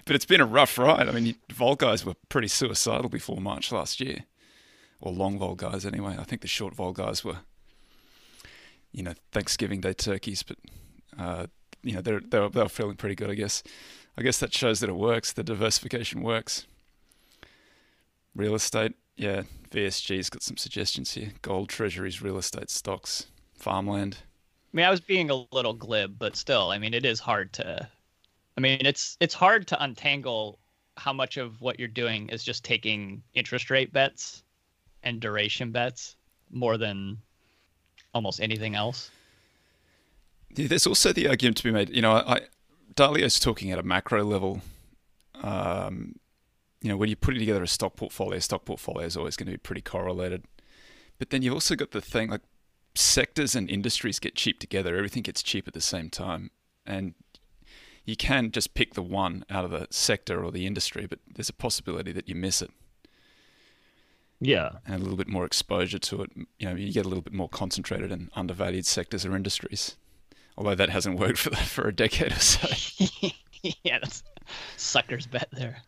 [0.06, 1.08] But it's been a rough ride.
[1.08, 4.26] I mean, vol guys were pretty suicidal before March last year,
[5.00, 6.16] or long vol guys anyway.
[6.20, 7.40] I think the short vol guys were,
[8.92, 10.58] you know, Thanksgiving Day turkeys, but
[11.18, 11.48] uh,
[11.84, 13.30] you know, they're they're they're feeling pretty good.
[13.30, 13.64] I guess.
[14.18, 15.32] I guess that shows that it works.
[15.32, 16.68] The diversification works.
[18.36, 19.44] Real estate, yeah.
[19.72, 21.32] VSG's got some suggestions here.
[21.42, 24.18] Gold, treasuries, real estate stocks, farmland.
[24.74, 27.54] I mean, I was being a little glib, but still, I mean, it is hard
[27.54, 27.88] to.
[28.58, 30.60] I mean, it's it's hard to untangle
[30.98, 34.44] how much of what you're doing is just taking interest rate bets
[35.04, 36.16] and duration bets
[36.52, 37.18] more than
[38.14, 39.10] almost anything else.
[40.56, 41.90] Yeah, there's also the argument to be made.
[41.90, 42.42] You know, I,
[42.96, 44.62] Dalio's talking at a macro level.
[45.42, 46.16] Um,
[46.82, 49.52] you know, when you're putting together a stock portfolio, stock portfolio is always going to
[49.54, 50.44] be pretty correlated.
[51.20, 52.42] But then you've also got the thing like
[52.96, 54.96] sectors and industries get cheap together.
[54.98, 56.50] Everything gets cheap at the same time,
[56.86, 57.14] and
[58.04, 61.50] you can just pick the one out of the sector or the industry, but there's
[61.50, 62.72] a possibility that you miss it
[64.40, 64.72] Yeah.
[64.88, 66.32] and a little bit more exposure to it.
[66.58, 69.96] You know, you get a little bit more concentrated in undervalued sectors or industries.
[70.58, 72.68] Although that hasn't worked for for a decade or so.
[73.84, 74.24] yeah, that's
[74.78, 75.84] sucker's bet there.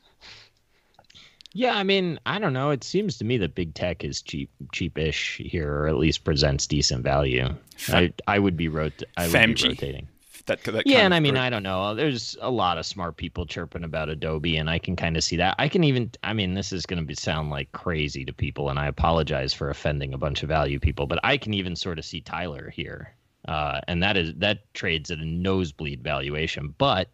[1.53, 2.71] Yeah, I mean, I don't know.
[2.71, 6.65] It seems to me that big tech is cheap, cheapish here, or at least presents
[6.65, 7.47] decent value.
[7.89, 10.07] I, I would be rot- I would be rotating.
[10.47, 11.43] That, that Yeah, and I mean, group.
[11.43, 11.95] I don't know.
[11.95, 15.37] There's a lot of smart people chirping about Adobe, and I can kind of see
[15.37, 15.55] that.
[15.59, 18.69] I can even, I mean, this is going to be sound like crazy to people,
[18.69, 21.99] and I apologize for offending a bunch of value people, but I can even sort
[21.99, 23.13] of see Tyler here,
[23.47, 27.09] uh, and that is that trades at a nosebleed valuation, but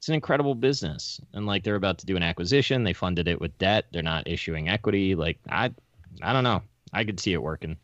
[0.00, 3.38] it's an incredible business, and like they're about to do an acquisition, they funded it
[3.38, 5.14] with debt, they're not issuing equity.
[5.14, 5.74] Like I,
[6.22, 6.62] I don't know.
[6.90, 7.76] I could see it working.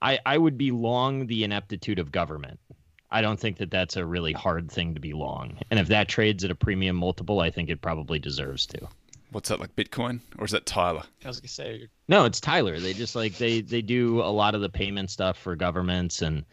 [0.00, 2.58] I I would be long the ineptitude of government.
[3.10, 5.58] I don't think that that's a really hard thing to be long.
[5.70, 8.88] And if that trades at a premium multiple, I think it probably deserves to.
[9.30, 11.02] What's that like Bitcoin or is that Tyler?
[11.22, 12.80] I was gonna say No, it's Tyler.
[12.80, 16.46] They just like they they do a lot of the payment stuff for governments and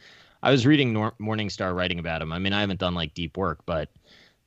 [0.43, 2.31] I was reading Nor- Morningstar writing about him.
[2.31, 3.89] I mean, I haven't done like deep work, but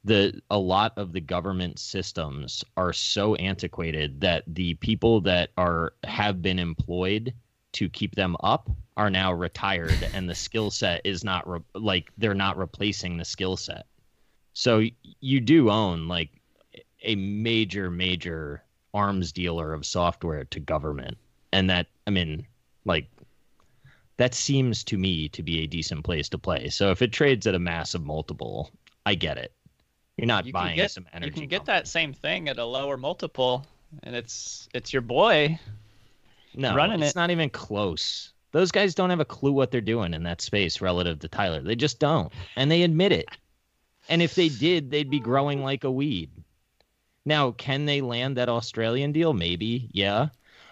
[0.05, 5.95] the a lot of the government systems are so antiquated that the people that are
[6.05, 7.35] have been employed
[7.73, 12.11] to keep them up are now retired and the skill set is not re- like
[12.17, 13.87] they're not replacing the skill set.
[14.55, 14.83] So
[15.21, 16.31] you do own like
[17.03, 21.19] a major major arms dealer of software to government.
[21.53, 22.47] And that i mean
[22.85, 23.09] like
[24.17, 26.69] that seems to me to be a decent place to play.
[26.69, 28.71] So if it trades at a massive multiple
[29.05, 29.53] i get it
[30.19, 31.79] you're not you buying get some you can get company.
[31.79, 33.65] that same thing at a lower multiple,
[34.03, 35.59] and it's it's your boy.
[36.55, 37.17] no running it's it.
[37.17, 40.81] not even close those guys don't have a clue what they're doing in that space
[40.81, 43.27] relative to tyler they just don't and they admit it
[44.09, 46.31] and if they did they'd be growing like a weed
[47.25, 49.35] Now, can they land that Australian deal?
[49.35, 50.29] Maybe, yeah.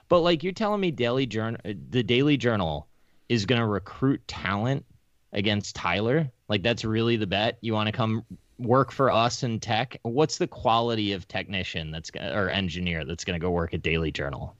[0.09, 2.87] But like you're telling me, Daily Journal, uh, the Daily Journal
[3.29, 4.87] is going to recruit talent
[5.33, 6.31] against Tyler.
[6.49, 7.59] Like that's really the bet.
[7.61, 8.25] You want to come
[8.59, 9.99] work for us in tech?
[10.03, 14.11] What's the quality of technician that's or engineer that's going to go work at Daily
[14.11, 14.55] Journal?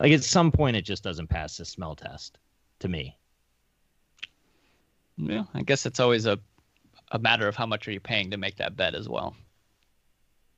[0.00, 2.38] Like at some point, it just doesn't pass the smell test
[2.80, 3.16] to me.
[5.16, 6.38] Yeah, I guess it's always a
[7.12, 9.36] a matter of how much are you paying to make that bet as well.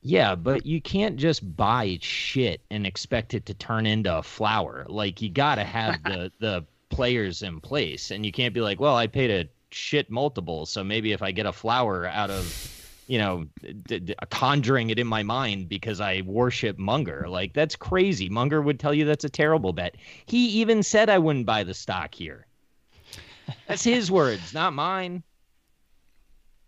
[0.02, 4.86] Yeah, but you can't just buy shit and expect it to turn into a flower.
[4.88, 8.78] Like you got to have the the players in place, and you can't be like,
[8.78, 12.44] well, I paid a shit multiple, so maybe if I get a flower out of,
[13.06, 13.46] you know,
[13.86, 18.28] d- d- conjuring it in my mind because I worship Munger, like that's crazy.
[18.28, 19.96] Munger would tell you that's a terrible bet.
[20.26, 22.46] He even said I wouldn't buy the stock here.
[23.68, 25.22] That's his words, not mine.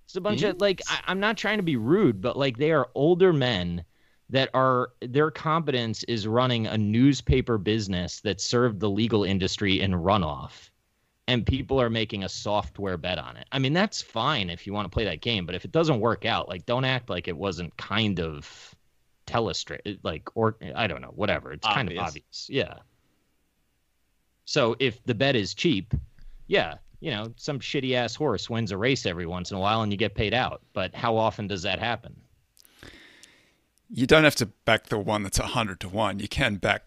[0.07, 2.73] It's a bunch of like I, I'm not trying to be rude, but like they
[2.73, 3.85] are older men
[4.31, 9.93] that are their competence is running a newspaper business that served the legal industry in
[9.93, 10.71] runoff.
[11.29, 13.49] And people are making a software bet on it.
[13.51, 15.99] I mean, that's fine if you want to play that game, but if it doesn't
[15.99, 18.75] work out, like don't act like it wasn't kind of
[19.27, 21.53] telestrate like or I don't know, whatever.
[21.53, 22.09] It's kind of Obvious.
[22.09, 22.47] obvious.
[22.49, 22.75] Yeah.
[24.45, 25.95] So if the bet is cheap,
[26.47, 29.83] yeah, you know, some shitty ass horse wins a race every once in a while
[29.83, 30.63] and you get paid out.
[30.73, 32.15] But how often does that happen?
[33.91, 36.21] You don't have to back the one that's hundred to one.
[36.21, 36.85] You can back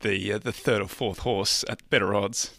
[0.00, 2.58] the uh, the third or fourth horse at better odds.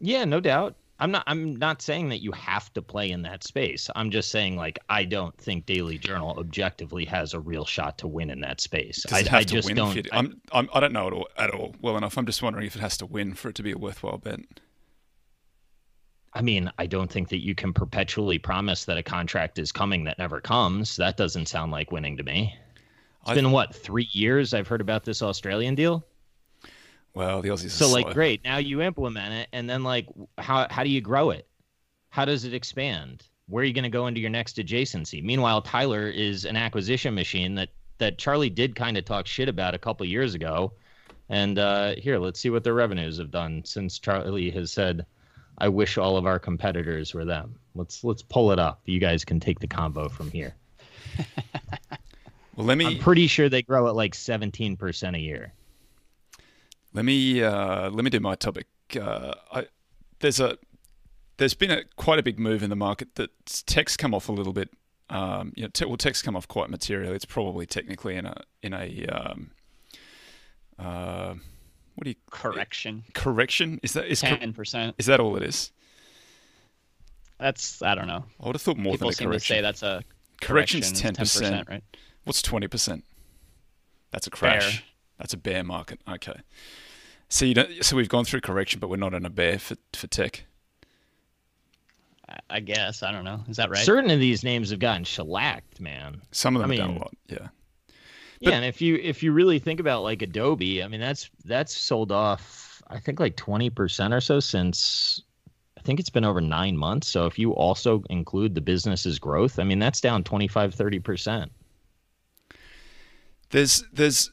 [0.00, 0.76] Yeah, no doubt.
[1.02, 3.88] I'm not I'm not saying that you have to play in that space.
[3.96, 8.06] I'm just saying like I don't think Daily Journal objectively has a real shot to
[8.06, 9.02] win in that space.
[9.04, 9.76] Does I, it have I to just win?
[9.76, 12.18] don't it- I'm, I'm, I don't know it all, at all well enough.
[12.18, 14.40] I'm just wondering if it has to win for it to be a worthwhile bet.
[16.34, 20.04] I mean, I don't think that you can perpetually promise that a contract is coming
[20.04, 20.96] that never comes.
[20.96, 22.54] That doesn't sound like winning to me.
[23.22, 26.04] It's I- been what three years I've heard about this Australian deal.
[27.14, 28.12] Well, the Aussies So like, slow.
[28.14, 30.06] great, now you implement it, and then like,
[30.38, 31.48] how how do you grow it?
[32.10, 33.24] How does it expand?
[33.48, 35.22] Where are you going to go into your next adjacency?
[35.22, 39.74] Meanwhile, Tyler is an acquisition machine that that Charlie did kind of talk shit about
[39.74, 40.72] a couple years ago.
[41.28, 45.06] And uh, here, let's see what their revenues have done since Charlie has said,
[45.58, 48.80] "I wish all of our competitors were them." Let's let's pull it up.
[48.84, 50.54] You guys can take the combo from here.
[52.56, 55.54] Well, let me I'm pretty sure they grow at like 17% a year.
[56.92, 58.66] Let me uh, let me do my topic.
[59.00, 59.66] Uh, I,
[60.20, 60.58] there's a
[61.36, 63.30] there's been a quite a big move in the market that
[63.66, 64.70] tech's come off a little bit.
[65.08, 67.14] Um, you know, te- well, tech's come off quite materially.
[67.14, 69.50] It's probably technically in a in a um,
[70.78, 71.34] uh,
[71.94, 73.04] what do you Correction.
[73.14, 73.78] correction?
[73.82, 74.94] Is that is Ten percent.
[74.98, 75.70] is that all it is?
[77.38, 78.24] That's I don't know.
[78.42, 79.56] I would have thought more People than a seem to correction.
[79.56, 80.02] say that's a
[80.40, 81.68] Correction's ten percent.
[81.68, 81.84] right?
[82.24, 83.04] What's twenty percent?
[84.10, 84.78] That's a crash.
[84.78, 84.82] Bear.
[85.20, 86.00] That's a bear market.
[86.08, 86.40] Okay.
[87.28, 89.76] So you don't, so we've gone through correction, but we're not in a bear for
[89.94, 90.44] for tech.
[92.28, 93.44] I- I guess I don't know.
[93.48, 93.84] Is that right?
[93.84, 96.20] Certain of these names have gotten shellacked, man.
[96.32, 97.14] Some of them I have done mean- a lot.
[97.28, 97.48] Yeah.
[98.40, 101.76] yeah, and if you if you really think about like Adobe, I mean that's that's
[101.76, 105.22] sold off I think like 20% or so since
[105.78, 107.08] I think it's been over 9 months.
[107.08, 111.48] So if you also include the business's growth, I mean that's down 25 30%.
[113.50, 114.30] there's there's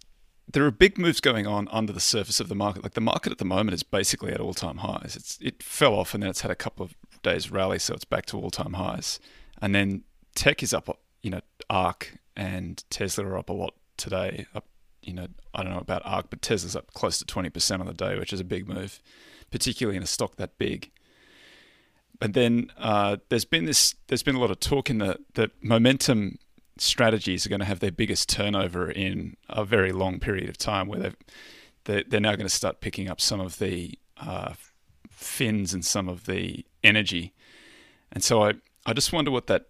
[0.49, 2.83] there are big moves going on under the surface of the market.
[2.83, 5.15] Like the market at the moment is basically at all time highs.
[5.15, 8.05] It's it fell off and then it's had a couple of days rally, so it's
[8.05, 9.19] back to all time highs.
[9.61, 10.03] And then
[10.35, 10.99] tech is up.
[11.21, 14.45] You know, ARK and Tesla are up a lot today.
[14.55, 14.65] Up,
[15.01, 17.87] you know, I don't know about ARK, but Tesla's up close to twenty percent on
[17.87, 19.01] the day, which is a big move,
[19.51, 20.91] particularly in a stock that big.
[22.19, 23.95] But then uh, there's been this.
[24.07, 26.39] There's been a lot of talk in the the momentum
[26.81, 30.87] strategies are going to have their biggest turnover in a very long period of time,
[30.87, 31.13] where
[31.85, 34.53] they're, they're now going to start picking up some of the uh,
[35.09, 37.33] fins and some of the energy.
[38.11, 38.53] And so I,
[38.85, 39.65] I just wonder what that,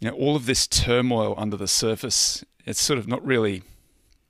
[0.00, 3.62] you know, all of this turmoil under the surface, it's sort of not really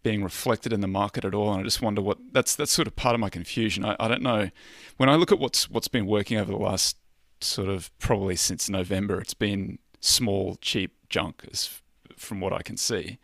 [0.02, 1.50] being reflected in the market at all.
[1.50, 3.84] And I just wonder what that's that's sort of part of my confusion.
[3.84, 4.50] I, I don't know.
[4.98, 6.96] When I look at what's what's been working over the last
[7.40, 11.80] sort of probably since November, it's been small, cheap junk, as
[12.16, 13.18] from what I can see,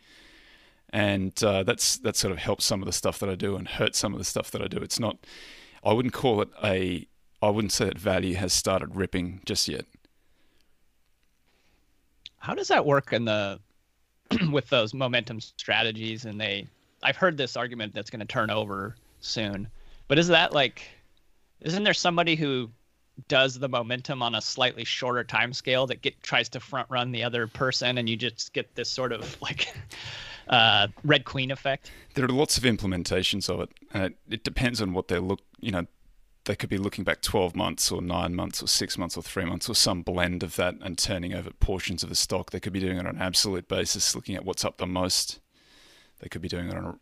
[0.89, 3.67] and uh, that's that sort of helps some of the stuff that I do and
[3.67, 4.77] hurts some of the stuff that I do.
[4.77, 5.17] It's not.
[5.83, 7.07] I wouldn't call it a.
[7.41, 9.85] I wouldn't say that value has started ripping just yet.
[12.37, 13.59] How does that work in the
[14.51, 16.25] with those momentum strategies?
[16.25, 16.67] And they,
[17.01, 19.67] I've heard this argument that's going to turn over soon,
[20.07, 20.83] but is that like,
[21.61, 22.69] isn't there somebody who
[23.27, 27.11] does the momentum on a slightly shorter time scale that get tries to front run
[27.11, 29.73] the other person, and you just get this sort of like
[30.47, 31.91] uh, Red Queen effect?
[32.15, 35.41] There are lots of implementations of it, it, depends on what they look.
[35.59, 35.85] You know,
[36.45, 39.45] they could be looking back 12 months or nine months or six months or three
[39.45, 42.51] months or some blend of that and turning over portions of the stock.
[42.51, 45.39] They could be doing it on an absolute basis, looking at what's up the most.
[46.19, 46.95] They could be doing it on a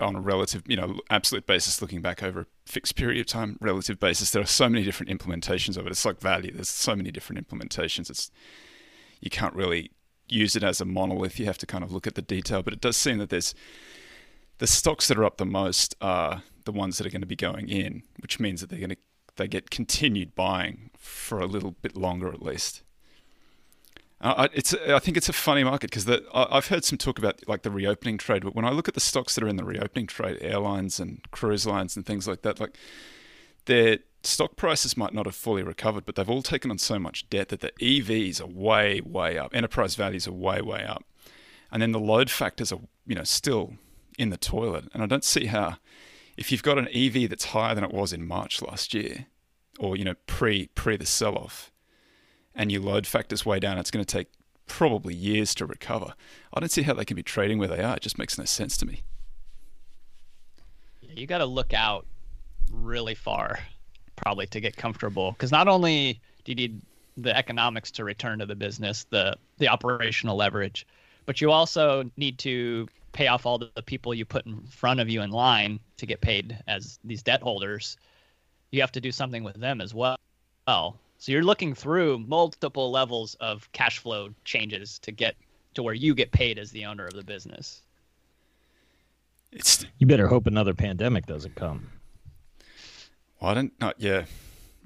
[0.00, 3.56] on a relative, you know, absolute basis, looking back over a fixed period of time,
[3.60, 4.30] relative basis.
[4.30, 5.90] There are so many different implementations of it.
[5.90, 6.52] It's like value.
[6.52, 8.10] There's so many different implementations.
[8.10, 8.30] It's
[9.20, 9.90] you can't really
[10.28, 11.38] use it as a monolith.
[11.38, 12.62] You have to kind of look at the detail.
[12.62, 13.54] But it does seem that there's
[14.58, 17.36] the stocks that are up the most are the ones that are going to be
[17.36, 18.96] going in, which means that they're going to
[19.36, 22.82] they get continued buying for a little bit longer at least.
[24.20, 27.62] Uh, it's I think it's a funny market because I've heard some talk about like
[27.62, 30.08] the reopening trade, but when I look at the stocks that are in the reopening
[30.08, 32.76] trade, airlines and cruise lines and things like that, like
[33.66, 37.30] their stock prices might not have fully recovered, but they've all taken on so much
[37.30, 41.04] debt that the EVs are way way up, enterprise values are way way up,
[41.70, 43.74] and then the load factors are you know still
[44.18, 45.76] in the toilet, and I don't see how
[46.36, 49.26] if you've got an EV that's higher than it was in March last year,
[49.78, 51.70] or you know pre pre the sell off,
[52.58, 54.26] and your load factor's way down, it's going to take
[54.66, 56.12] probably years to recover.
[56.52, 57.96] I don't see how they can be trading where they are.
[57.96, 59.02] It just makes no sense to me.
[61.00, 62.04] you got to look out
[62.70, 63.60] really far
[64.16, 66.82] probably to get comfortable because not only do you need
[67.16, 70.86] the economics to return to the business the the operational leverage
[71.24, 75.08] but you also need to pay off all the, people you put in front of
[75.08, 77.96] you in line to get paid as these debt holders
[78.70, 80.18] you have to do something with them as well
[81.18, 85.34] so you're looking through multiple levels of cash flow changes to get
[85.74, 87.82] to where you get paid as the owner of the business
[89.52, 91.90] It's You better hope another pandemic doesn't come.
[93.40, 93.72] well, I don't.
[93.80, 94.24] Not yeah,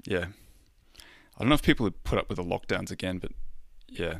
[0.05, 0.25] yeah.
[0.25, 0.99] I
[1.37, 3.31] I don't know if people would put up with the lockdowns again, but
[3.87, 4.17] yeah,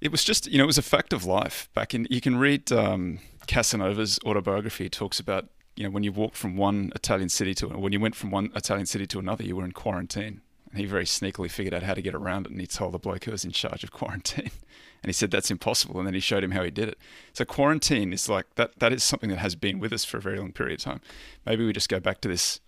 [0.00, 2.06] it was just you know it was a fact of life back in.
[2.10, 4.84] You can read um, Casanova's autobiography.
[4.84, 5.46] He talks about
[5.76, 8.50] you know when you walked from one Italian city to when you went from one
[8.54, 10.42] Italian city to another, you were in quarantine.
[10.76, 12.98] And he very sneakily figured out how to get around it, and he told the
[12.98, 14.50] bloke who was in charge of quarantine,
[15.02, 16.98] and he said that's impossible, and then he showed him how he did it.
[17.32, 18.78] So quarantine is like that.
[18.78, 21.00] That is something that has been with us for a very long period of time.
[21.46, 22.60] Maybe we just go back to this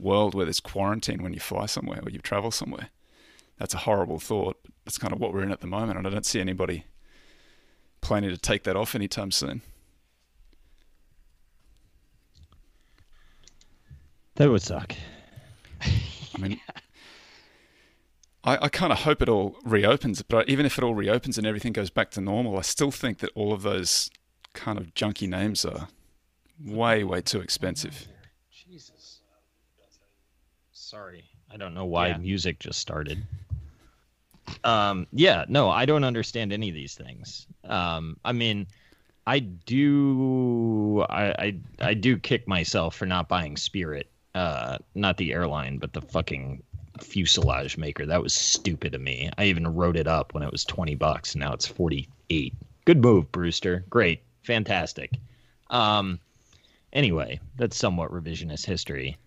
[0.00, 2.88] world where there's quarantine when you fly somewhere or you travel somewhere.
[3.56, 4.58] That's a horrible thought.
[4.64, 6.86] But that's kind of what we're in at the moment, and I don't see anybody
[8.00, 9.62] planning to take that off anytime soon.
[14.34, 14.92] That would suck.
[15.80, 16.60] I mean,
[18.48, 21.46] I, I kind of hope it all reopens, but even if it all reopens and
[21.46, 24.10] everything goes back to normal, I still think that all of those
[24.54, 25.88] kind of junky names are
[26.64, 28.06] way, way too expensive.
[28.50, 29.20] Jesus.
[30.72, 31.24] Sorry.
[31.52, 32.16] I don't know why Yeah.
[32.18, 33.22] music just started.
[34.64, 37.46] Um, yeah, no, I don't understand any of these things.
[37.64, 38.66] Um, I mean,
[39.26, 45.34] I do, I, I, I do kick myself for not buying Spirit, uh, not the
[45.34, 46.62] airline, but the fucking
[46.98, 48.06] fuselage maker.
[48.06, 49.30] That was stupid of me.
[49.38, 51.34] I even wrote it up when it was twenty bucks.
[51.34, 52.54] Now it's forty eight.
[52.84, 53.84] Good move, Brewster.
[53.90, 55.12] Great, fantastic.
[55.70, 56.18] Um,
[56.92, 59.18] anyway, that's somewhat revisionist history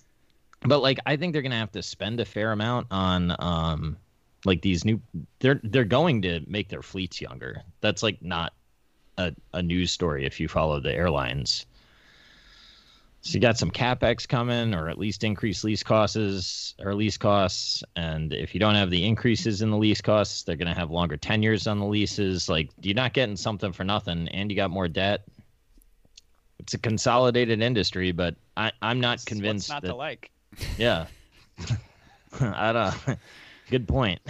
[0.64, 3.98] but like i think they're gonna have to spend a fair amount on um
[4.46, 5.02] like these new
[5.40, 8.54] they're they're going to make their fleets younger that's like not
[9.18, 11.66] a, a news story if you follow the airlines
[13.22, 17.84] so you got some capex coming or at least increased lease costs or lease costs
[17.96, 20.92] and if you don't have the increases in the lease costs they're going to have
[20.92, 24.70] longer tenures on the leases like you're not getting something for nothing and you got
[24.72, 25.24] more debt
[26.60, 30.32] it's a consolidated industry but I, i'm not What's convinced not that to like.
[30.78, 31.06] yeah.
[32.40, 33.20] I don't.
[33.70, 34.22] Good point.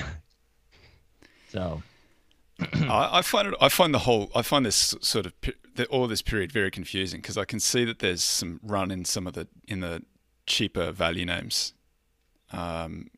[1.49, 1.81] So
[2.89, 3.55] I, I find it.
[3.59, 4.31] I find the whole.
[4.35, 5.33] I find this sort of
[5.75, 9.05] the, all this period very confusing because I can see that there's some run in
[9.05, 10.03] some of the in the
[10.45, 11.73] cheaper value names,
[12.51, 13.09] um,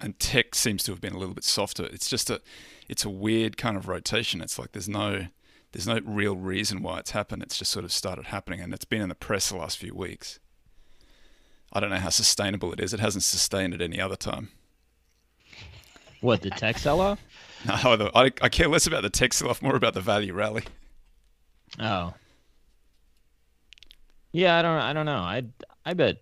[0.00, 1.84] and tech seems to have been a little bit softer.
[1.84, 2.40] It's just a,
[2.88, 4.40] it's a weird kind of rotation.
[4.40, 5.26] It's like there's no,
[5.72, 7.42] there's no real reason why it's happened.
[7.42, 9.94] It's just sort of started happening, and it's been in the press the last few
[9.94, 10.40] weeks.
[11.72, 12.92] I don't know how sustainable it is.
[12.92, 14.50] It hasn't sustained at any other time.
[16.20, 17.18] what the tech sell off?
[17.66, 20.64] No, I, I care less about the tech sell-off, more about the value rally.
[21.78, 22.12] Oh.
[24.32, 24.78] Yeah, I don't.
[24.78, 25.18] I don't know.
[25.18, 25.44] I
[25.84, 26.16] I bet.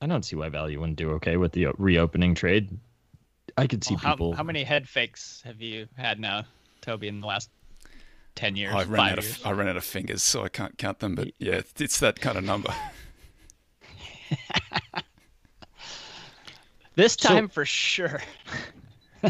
[0.00, 2.68] I don't see why value wouldn't do okay with the reopening trade.
[3.56, 4.32] I could see Well, how, people.
[4.34, 6.44] how many head fakes have you had now,
[6.82, 7.50] Toby, in the last
[8.36, 8.74] ten years?
[8.74, 9.40] I ran five out years?
[9.40, 11.14] of I ran out of fingers, so I can't count them.
[11.14, 12.72] But yeah, it's- it's that kind of number.
[16.94, 18.20] This So- time for sure.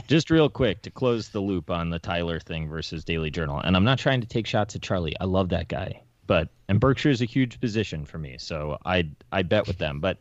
[0.06, 3.60] Just real quick to close the loop on the Tyler thing versus Daily Journal.
[3.60, 5.18] And I'm not trying to take shots at Charlie.
[5.20, 6.02] I love that guy.
[6.26, 8.36] But and Berkshire is a huge position for me.
[8.38, 10.00] So I I bet with them.
[10.00, 10.18] But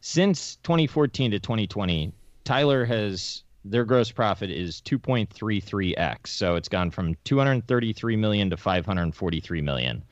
[0.00, 2.12] since 2014 to 2020,
[2.44, 6.28] Tyler has their gross profit is 2.33x.
[6.28, 10.04] So it's gone from 233 million to 543 million.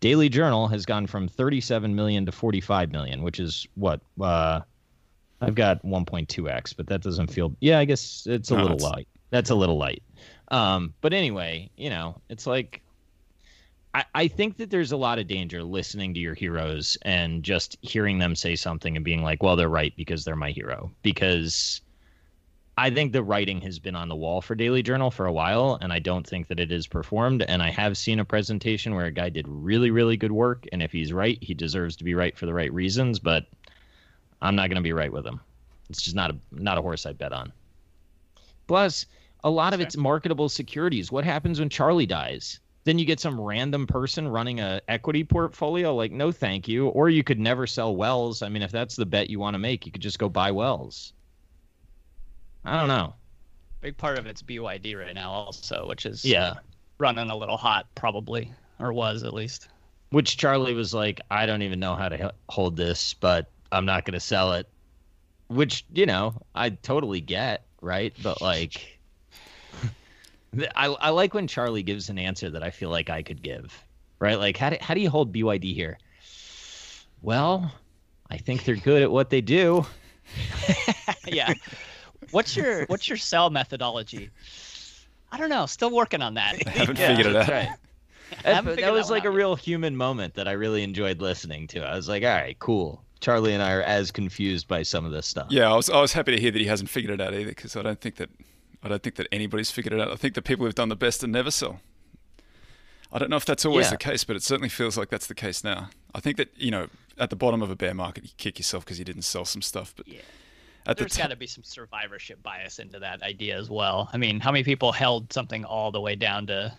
[0.00, 4.60] Daily Journal has gone from 37 million to 45 million, which is what uh
[5.40, 7.54] I've got 1.2x, but that doesn't feel.
[7.60, 9.08] Yeah, I guess it's a No, little it's- light.
[9.30, 10.02] That's a little light.
[10.48, 12.80] Um, but anyway, you know, it's like
[13.92, 17.76] I, I think that there's a lot of danger listening to your heroes and just
[17.80, 20.92] hearing them say something and being like, well, they're right because they're my hero.
[21.02, 21.80] Because
[22.78, 25.78] I think the writing has been on the wall for Daily Journal for a while,
[25.80, 27.42] and I don't think that it is performed.
[27.42, 30.82] And I have seen a presentation where a guy did really, really good work, and
[30.82, 33.18] if he's right, he deserves to be right for the right reasons.
[33.18, 33.46] But
[34.42, 35.40] I'm not going to be right with him.
[35.90, 37.52] It's just not a not a horse I bet on.
[38.66, 39.06] Plus,
[39.44, 41.12] a lot of it's marketable securities.
[41.12, 42.58] What happens when Charlie dies?
[42.84, 45.94] Then you get some random person running a equity portfolio.
[45.94, 46.88] Like, no, thank you.
[46.88, 48.42] Or you could never sell Wells.
[48.42, 50.50] I mean, if that's the bet you want to make, you could just go buy
[50.52, 51.12] Wells.
[52.64, 53.14] I don't know.
[53.80, 56.54] Big part of it's BYD right now, also, which is Yeah.
[56.98, 59.68] running a little hot, probably, or was at least.
[60.10, 63.84] Which Charlie was like, I don't even know how to h- hold this, but I'm
[63.86, 64.68] not going to sell it.
[65.48, 68.12] Which, you know, I totally get, right?
[68.22, 69.00] But like,
[70.74, 73.84] I, I like when Charlie gives an answer that I feel like I could give,
[74.18, 74.38] right?
[74.38, 75.98] Like, how do, how do you hold BYD here?
[77.22, 77.72] Well,
[78.30, 79.86] I think they're good at what they do.
[81.26, 81.54] yeah.
[82.30, 84.30] What's your what's your sell methodology?
[85.30, 85.66] I don't know.
[85.66, 86.56] Still working on that.
[86.66, 87.46] I haven't Yeah, figured it out.
[87.46, 87.70] that's right.
[88.44, 91.68] I haven't That, was that like a real human moment that I really enjoyed listening
[91.68, 91.80] to.
[91.80, 93.05] I was like, all right, cool.
[93.20, 95.46] Charlie and I are as confused by some of this stuff.
[95.50, 97.46] Yeah, I was I was happy to hear that he hasn't figured it out either
[97.50, 98.28] because I don't think that
[98.82, 100.10] I don't think that anybody's figured it out.
[100.12, 101.80] I think the people who've done the best are never sell.
[103.12, 103.90] I don't know if that's always Yeah.
[103.92, 105.90] the case, but it certainly feels like that's the case now.
[106.14, 106.88] I think that you know
[107.18, 109.62] at the bottom of a bear market, you kick yourself because you didn't sell some
[109.62, 110.18] stuff, but Yeah.
[110.86, 114.10] at the There's top, got to be some survivorship bias into that idea as well.
[114.12, 116.76] I mean, how many people held something all the way down to?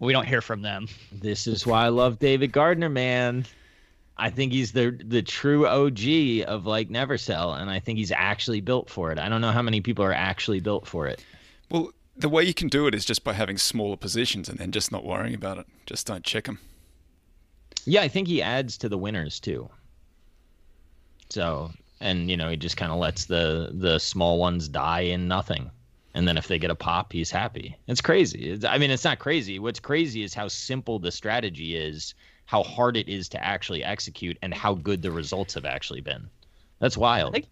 [0.00, 0.88] We don't hear from them.
[1.12, 3.44] This is why I love David Gardner, man.
[4.20, 8.12] I think he's the the true OG of like never sell, and I think he's
[8.12, 9.18] actually built for it.
[9.18, 11.24] I don't know how many people are actually built for it.
[11.70, 14.72] well, the way you can do it is just by having smaller positions and then
[14.72, 15.66] just not worrying about it.
[15.86, 16.58] Just don't check them.
[17.86, 19.70] Yeah, I think he adds to the winners too.
[21.30, 25.28] So, and you know, he just kind of lets the the small ones die in
[25.28, 25.70] nothing.
[26.12, 27.76] And then if they get a pop, he's happy.
[27.86, 28.50] It's crazy.
[28.50, 29.58] It's, I mean, it's not crazy.
[29.60, 32.14] What's crazy is how simple the strategy is,
[32.50, 36.28] how hard it is to actually execute, and how good the results have actually been.
[36.80, 37.32] That's wild.
[37.32, 37.46] think-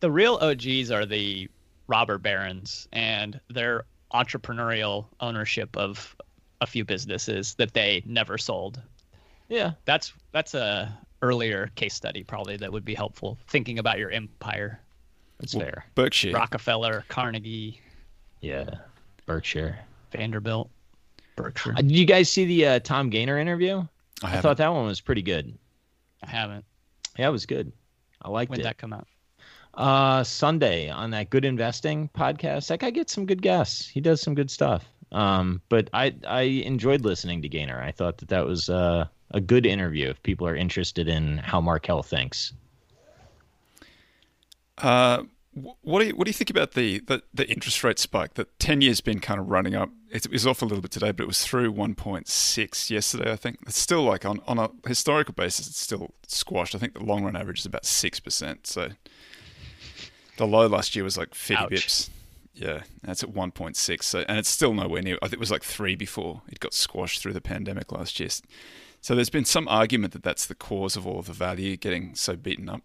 [0.00, 1.48] The real OGs are the
[1.86, 6.16] robber barons and their entrepreneurial ownership of
[6.60, 8.82] a few businesses that they never sold.
[9.48, 9.72] yeah.
[9.84, 10.92] That's that's a
[11.22, 14.80] earlier case study probably that would be helpful thinking about your empire.
[15.38, 15.84] That's Well, fair.
[15.94, 16.32] Berkshire.
[16.32, 17.80] Rockefeller, Carnegie,
[18.40, 18.68] Yeah.
[19.26, 19.78] Berkshire.
[20.10, 20.70] Vanderbilt,
[21.36, 21.72] Berkshire.
[21.76, 23.86] Uh, did you guys see the uh, Tom Gaynor interview?
[24.22, 25.56] I I thought that one was pretty good.
[26.22, 26.64] I haven't.
[27.18, 27.72] Yeah, it was good.
[28.22, 28.62] I liked When it.
[28.62, 29.06] did that come out?
[29.72, 32.68] Uh, Sunday on that Good Investing podcast.
[32.68, 33.88] That guy gets some good guests.
[33.88, 34.84] He does some good stuff.
[35.12, 37.80] Um, but I I enjoyed listening to Gaynor.
[37.82, 41.60] I thought that that was uh, a good interview if people are interested in how
[41.60, 42.52] Markel thinks.
[44.78, 47.98] Uh, wh- what do you what do you think about the, the, the interest rate
[47.98, 48.34] spike?
[48.34, 49.90] That ten years been kind of running up.
[50.10, 53.32] It, was off a little bit today, but it was through one point six yesterday.
[53.32, 56.74] I think it's still like on, on a historical basis, it's still squashed.
[56.74, 58.66] I think the long run average is about six percent.
[58.66, 58.90] So
[60.36, 61.70] the low last year was like fifty Ouch.
[61.70, 62.10] bips.
[62.54, 64.06] Yeah, that's at one point six.
[64.06, 65.16] So and it's still nowhere near.
[65.16, 68.28] I think it was like three before it got squashed through the pandemic last year.
[69.00, 72.14] So there's been some argument that that's the cause of all of the value getting
[72.14, 72.82] so beaten up.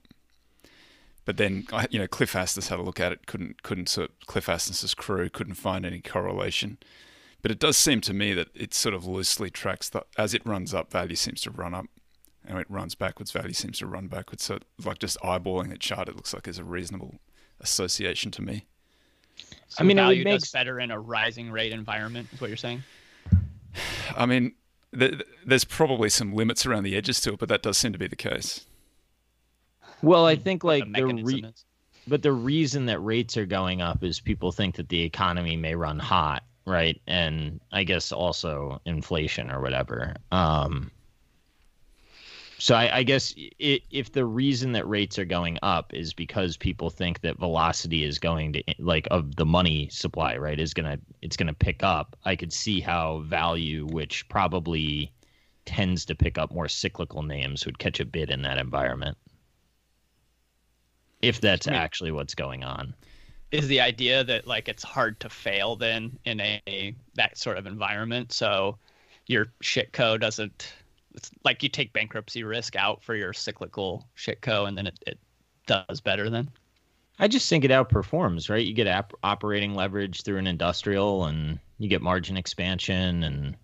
[1.26, 3.26] But then, uh, you know, Cliff Asness had a look at it.
[3.26, 6.78] Couldn't couldn't sort of, Cliff Asness's crew couldn't find any correlation.
[7.42, 10.46] But it does seem to me that it sort of loosely tracks that as it
[10.46, 11.86] runs up, value seems to run up,
[12.44, 14.44] and when it runs backwards, value seems to run backwards.
[14.44, 17.16] So, like just eyeballing the chart, it looks like there's a reasonable
[17.60, 18.66] association to me.
[19.68, 22.30] So mean, it would value make does better in a rising rate environment.
[22.34, 22.84] Is what you're saying?
[24.16, 24.54] I mean,
[24.98, 27.92] th- th- there's probably some limits around the edges to it, but that does seem
[27.94, 28.66] to be the case.
[30.02, 31.54] Well, I think like the the re-
[32.08, 35.76] but the reason that rates are going up is people think that the economy may
[35.76, 37.02] run hot, right?
[37.08, 40.16] And I guess also inflation or whatever.
[40.32, 40.92] Um,
[42.58, 46.56] so I, I guess i if the reason that rates are going up is because
[46.56, 51.00] people think that velocity is going to like of the money supply, right, is gonna
[51.22, 52.16] it's gonna pick up.
[52.24, 55.12] I could see how value, which probably
[55.66, 59.18] tends to pick up more cyclical names, would catch a bid in that environment.
[61.22, 62.94] If that's I mean- actually what's going on.
[63.52, 67.66] is the idea that like it's hard to fail then in a that sort of
[67.68, 68.78] environment so
[69.28, 70.74] your shit co doesn't
[71.14, 75.00] it's like you take bankruptcy risk out for your cyclical shit co and then it,
[75.08, 75.20] it
[75.68, 76.50] does better then
[77.18, 78.66] I just think it outperforms, right?
[78.66, 83.56] You get ap- operating leverage through an industrial, and you get margin expansion, and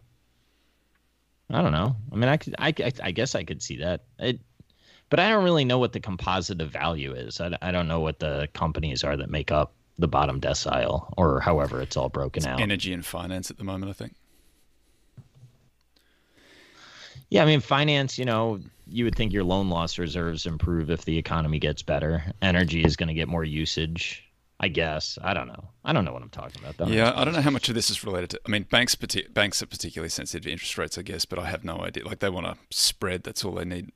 [1.50, 1.98] I don't know.
[2.14, 4.06] I mean, I could, I, I, I guess I could see that.
[4.20, 4.40] It,
[5.12, 7.40] but I don't really know what the composite of value is.
[7.40, 11.42] I, I don't know what the companies are that make up the bottom decile, or
[11.42, 12.60] however it's all broken out.
[12.60, 14.16] Energy and finance at the moment, I think.
[17.30, 21.06] Yeah, I mean, finance, you know, you would think your loan loss reserves improve if
[21.06, 22.24] the economy gets better.
[22.42, 24.24] Energy is going to get more usage,
[24.60, 25.18] I guess.
[25.22, 25.70] I don't know.
[25.86, 26.88] I don't know what I'm talking about, though.
[26.88, 28.42] Yeah, I don't know how much of this is related to.
[28.46, 31.64] I mean, banks banks are particularly sensitive to interest rates, I guess, but I have
[31.64, 32.06] no idea.
[32.06, 33.24] Like they want a spread.
[33.24, 33.92] That's all they need,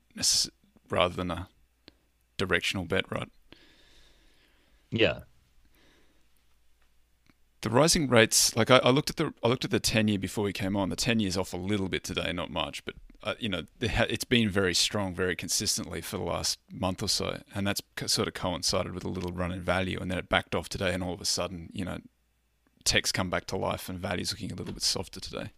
[0.90, 1.48] rather than a
[2.36, 3.28] directional bet, right?
[4.90, 5.20] Yeah.
[7.62, 10.18] The rising rates, like I, I looked at the I looked at the ten year
[10.18, 10.88] before we came on.
[10.88, 14.24] The ten years off a little bit today, not much, but uh, you know it's
[14.24, 18.34] been very strong, very consistently for the last month or so, and that's sort of
[18.34, 21.14] coincided with a little run in value, and then it backed off today, and all
[21.14, 21.98] of a sudden, you know,
[22.84, 25.50] tech's come back to life, and value's looking a little bit softer today.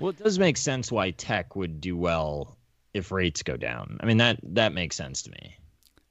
[0.00, 2.56] Well, it does make sense why tech would do well
[2.94, 3.98] if rates go down.
[4.00, 5.56] I mean that that makes sense to me.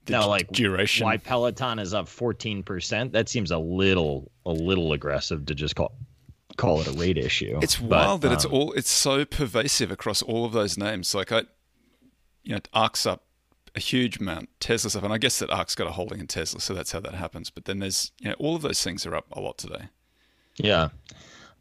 [0.06, 3.12] The now, like duration, why Peloton is up fourteen percent?
[3.12, 5.92] That seems a little a little aggressive to just call
[6.56, 7.58] call it a rate issue.
[7.62, 11.14] It's But, wild that it's um, all it's so pervasive across all of those names.
[11.14, 11.44] Like I,
[12.42, 13.24] you know, ARK's up
[13.74, 14.48] a huge amount.
[14.60, 17.00] Tesla stuff, and I guess that ARK's got a holding in Tesla, so that's how
[17.00, 17.50] that happens.
[17.50, 19.88] But then there's, you know, all of those things are up a lot today.
[20.56, 20.88] Yeah.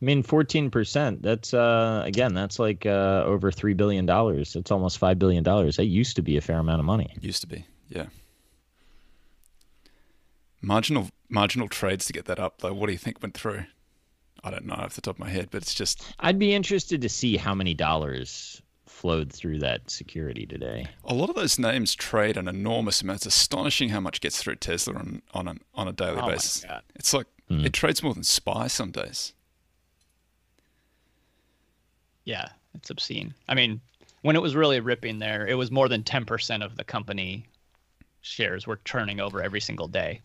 [0.01, 4.05] I mean, 14%, that's, uh, again, that's like uh, over $3 billion.
[4.07, 5.43] That's almost $5 billion.
[5.43, 7.13] That used to be a fair amount of money.
[7.21, 8.07] Used to be, yeah.
[10.61, 12.73] Marginal marginal trades to get that up, though.
[12.73, 13.63] What do you think went through?
[14.43, 16.03] I don't know off the top of my head, but it's just.
[16.19, 20.87] I'd be interested to see how many dollars flowed through that security today.
[21.05, 23.17] A lot of those names trade an enormous amount.
[23.17, 26.31] It's astonishing how much gets through Tesla on on a, on a daily Oh my
[26.33, 26.63] basis.
[26.63, 26.83] God.
[26.95, 27.65] It's like Hmm.
[27.65, 29.33] it trades more than Spy some days.
[32.25, 33.33] Yeah, it's obscene.
[33.47, 33.81] I mean,
[34.21, 37.45] when it was really ripping there, it was more than 10% of the company
[38.21, 40.21] shares were turning over every single day.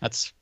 [0.00, 0.32] That's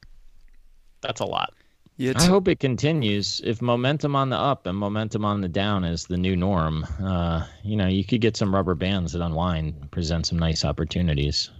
[1.01, 1.55] that's a lot.
[1.97, 3.43] Yeah, I hope it continues.
[3.45, 7.47] If momentum on the up and momentum on the down is the new norm, uh,
[7.63, 11.51] you know, you could get some rubber bands that unwind, present some nice opportunities.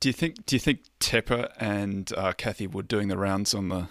[0.00, 3.68] do you think do you think Tepper and uh, Cathie Wood doing the rounds on
[3.68, 3.88] the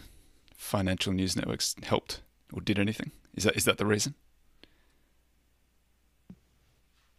[0.55, 2.21] financial news networks helped
[2.53, 3.11] or did anything?
[3.39, 4.15] Is that is that the reason?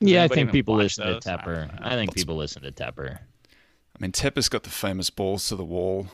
[0.03, 1.25] Does yeah, I think people listen those?
[1.25, 1.71] to Tepper.
[1.81, 3.21] I think people listen to Tepper.
[3.21, 6.09] I mean, Tepper's got the famous balls to the wall.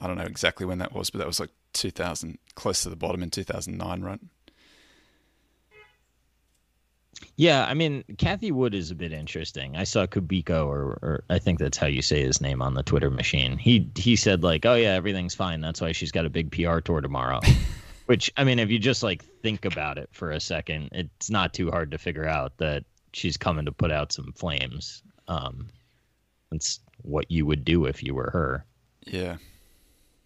[0.00, 2.96] I don't know exactly when that was, but that was like 2000, close to the
[2.96, 4.20] bottom in 2009, right?
[7.34, 9.76] Yeah, I mean, Cathie Wood is a bit interesting.
[9.76, 12.84] I saw Kubiko, or, or I think that's how you say his name on the
[12.84, 13.58] Twitter machine.
[13.58, 15.60] He he said like, "Oh yeah, everything's fine.
[15.60, 17.40] That's why she's got a big PR tour tomorrow."
[18.06, 21.54] Which I mean, if you just like think about it for a second, it's not
[21.54, 25.02] too hard to figure out that she's coming to put out some flames.
[25.28, 25.68] Um,
[26.50, 28.64] that's what you would do if you were her.
[29.06, 29.36] Yeah.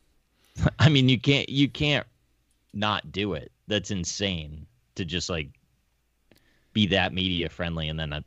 [0.78, 2.06] I mean, you can't you can't
[2.72, 3.52] not do it.
[3.66, 5.48] That's insane to just like
[6.72, 8.20] be that media friendly and then uh,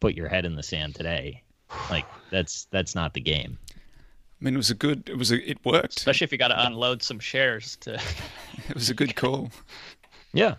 [0.00, 1.42] put your head in the sand today.
[1.88, 3.58] Like that's that's not the game.
[4.40, 5.08] I mean, it was a good.
[5.08, 5.50] It was a.
[5.50, 5.98] It worked.
[5.98, 7.94] Especially if you got to unload some shares to
[8.68, 9.50] It was a good call.
[10.32, 10.54] Yeah.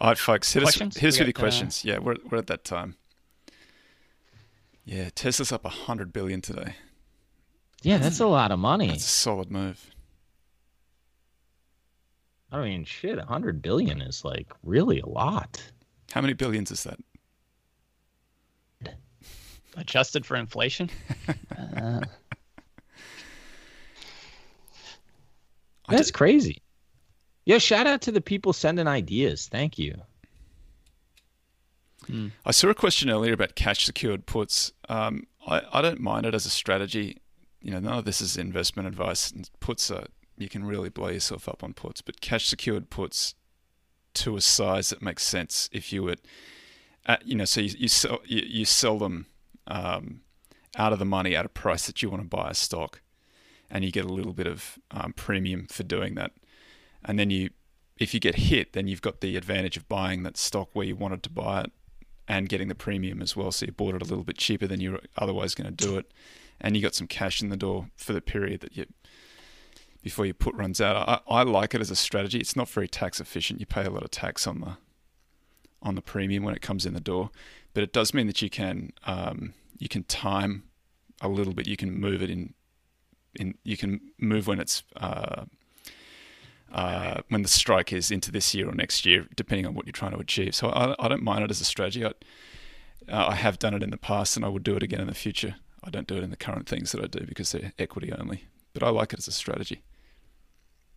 [0.00, 0.52] All right, folks.
[0.52, 0.96] Hit us, Questions?
[0.96, 1.84] hit us We with your got, uh, questions.
[1.84, 2.96] Yeah, we're we're at that time.
[4.84, 6.74] Yeah, Tesla's up hundred billion today.
[7.82, 8.88] Yeah, that's a lot of money.
[8.88, 9.90] That's a solid move.
[12.52, 15.62] I mean, shit, a hundred billion is like really a lot.
[16.12, 16.98] How many billions is that?
[19.76, 20.90] Adjusted for inflation.
[21.76, 22.00] Uh,
[25.88, 26.62] That's did- crazy.
[27.44, 29.48] Yeah, shout out to the people sending ideas.
[29.48, 29.96] Thank you.
[32.44, 34.72] I saw a question earlier about cash secured puts.
[34.88, 37.18] Um, I, I don't mind it as a strategy.
[37.60, 39.30] You know, none of this is investment advice.
[39.30, 40.06] And puts are
[40.36, 43.34] you can really blow yourself up on puts, but cash secured puts
[44.14, 46.20] to a size that makes sense if you would,
[47.06, 49.26] at, you know, so you, you sell you, you sell them
[49.70, 50.20] um,
[50.76, 53.00] out of the money at a price that you want to buy a stock,
[53.70, 56.32] and you get a little bit of um, premium for doing that,
[57.04, 57.50] and then you,
[57.98, 60.96] if you get hit, then you've got the advantage of buying that stock where you
[60.96, 61.72] wanted to buy it
[62.28, 63.50] and getting the premium as well.
[63.50, 65.98] So you bought it a little bit cheaper than you were otherwise going to do
[65.98, 66.12] it,
[66.60, 68.86] and you got some cash in the door for the period that you
[70.02, 70.96] before your put runs out.
[71.08, 72.38] I, I like it as a strategy.
[72.38, 73.60] It's not very tax efficient.
[73.60, 74.76] You pay a lot of tax on the
[75.82, 77.30] on the premium when it comes in the door,
[77.74, 80.62] but it does mean that you can um, you can time
[81.20, 81.66] a little bit.
[81.66, 82.54] You can move it in
[83.34, 85.44] in you can move when it's uh,
[86.72, 89.92] uh, when the strike is into this year or next year, depending on what you're
[89.92, 90.54] trying to achieve.
[90.54, 92.04] So I, I don't mind it as a strategy.
[92.04, 92.12] I,
[93.08, 95.08] uh, I have done it in the past, and I would do it again in
[95.08, 95.56] the future.
[95.82, 98.44] I don't do it in the current things that I do because they're equity only,
[98.74, 99.82] but I like it as a strategy.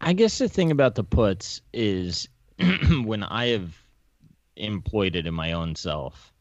[0.02, 2.28] I guess the thing about the puts is
[3.04, 3.74] when I have
[4.58, 6.33] employed it in my own self,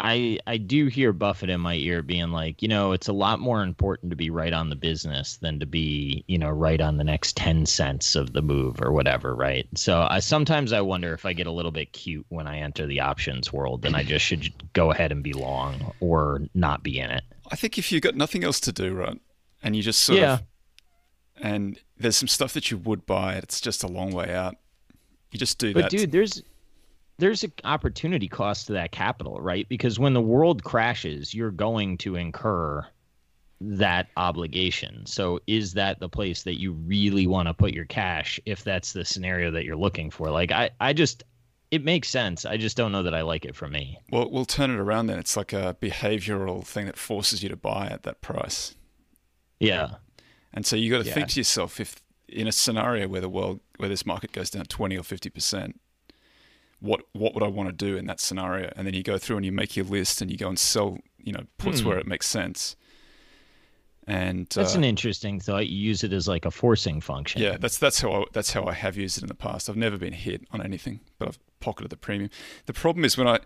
[0.00, 3.40] I I do hear Buffett in my ear being like, you know, it's a lot
[3.40, 6.98] more important to be right on the business than to be, you know, right on
[6.98, 9.66] the next 10 cents of the move or whatever, right?
[9.74, 12.86] So I sometimes I wonder if I get a little bit cute when I enter
[12.86, 16.98] the options world and I just should go ahead and be long or not be
[17.00, 17.24] in it.
[17.50, 19.20] I think if you've got nothing else to do, right,
[19.62, 20.34] and you just sort Yeah.
[20.34, 20.42] of,
[21.40, 24.54] and there's some stuff that you would buy, it's just a long way out.
[25.32, 25.90] You just do But that.
[25.90, 26.42] But dude, there's
[27.18, 29.68] there's an opportunity cost to that capital, right?
[29.68, 32.86] Because when the world crashes, you're going to incur
[33.60, 35.04] that obligation.
[35.04, 38.92] So is that the place that you really want to put your cash if that's
[38.92, 40.30] the scenario that you're looking for?
[40.30, 41.24] Like I I just
[41.72, 42.46] it makes sense.
[42.46, 43.98] I just don't know that I like it for me.
[44.10, 45.18] Well, we'll turn it around then.
[45.18, 48.74] It's like a behavioral thing that forces you to buy at that price.
[49.60, 49.96] Yeah.
[50.54, 51.14] And so you got to Yeah.
[51.14, 54.66] think to yourself if in a scenario where the world where this market goes down
[54.66, 55.74] 20 or 50%,
[56.80, 59.36] what what would I want to do in that scenario, and then you go through
[59.36, 61.88] and you make your list and you go and sell, you know, puts Hmm.
[61.88, 62.76] where it makes sense.
[64.06, 65.66] And That's uh, an interesting thought.
[65.66, 67.42] You use it as like a forcing function.
[67.42, 69.68] yeah, that's that's how I, that's how I have used it in the past.
[69.68, 72.30] I've never been hit on anything, but I've pocketed the premium.
[72.66, 73.40] The problem is when I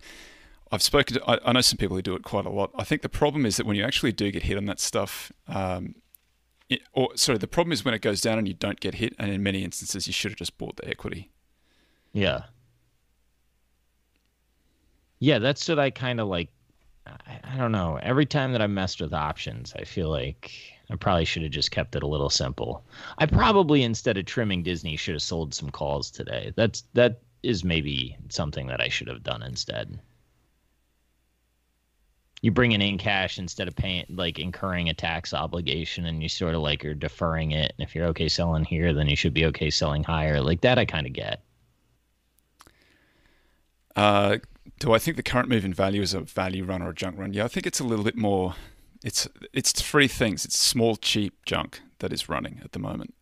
[0.70, 2.70] I've spoken to I, I know some people who do it quite a lot.
[2.78, 5.32] I think the problem is that when you actually do get hit on that stuff,
[5.48, 5.96] um,
[6.68, 9.14] it, or sorry, the problem is when it goes down and you don't get hit,
[9.18, 11.32] and in many instances you should have just bought the equity.
[12.12, 12.42] Yeah.
[15.22, 16.48] Yeah, that's what I kind of like.
[17.06, 17.96] I, I don't know.
[18.02, 20.50] Every time that I messed with options, I feel like
[20.90, 22.82] I probably should have just kept it a little simple.
[23.18, 26.52] I probably instead of trimming Disney should have sold some calls today.
[26.56, 30.00] That's that is maybe something that I should have done instead.
[32.40, 36.28] You bring it in cash instead of paying like incurring a tax obligation and you
[36.28, 37.74] sort of like are deferring it.
[37.78, 40.40] And if you're okay selling here, then you should be okay selling higher.
[40.40, 41.44] Like that I kind of get.
[43.94, 44.38] Uh,
[44.78, 47.18] do I think the current move in value is a value run or a junk
[47.18, 47.32] run?
[47.32, 48.54] Yeah, I think it's a little bit more.
[49.04, 50.44] It's it's three things.
[50.44, 53.14] It's small, cheap junk that is running at the moment,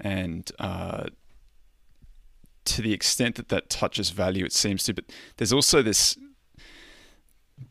[0.00, 1.06] and uh,
[2.64, 4.94] to the extent that that touches value, it seems to.
[4.94, 5.04] But
[5.36, 6.16] there's also this.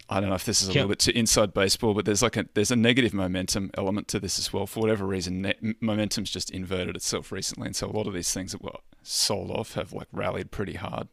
[0.09, 2.21] I don't know if this is a Can- little bit too inside baseball, but there's
[2.21, 4.65] like a there's a negative momentum element to this as well.
[4.65, 8.31] For whatever reason, ne- momentum's just inverted itself recently, and so a lot of these
[8.33, 11.09] things that were sold off have like rallied pretty hard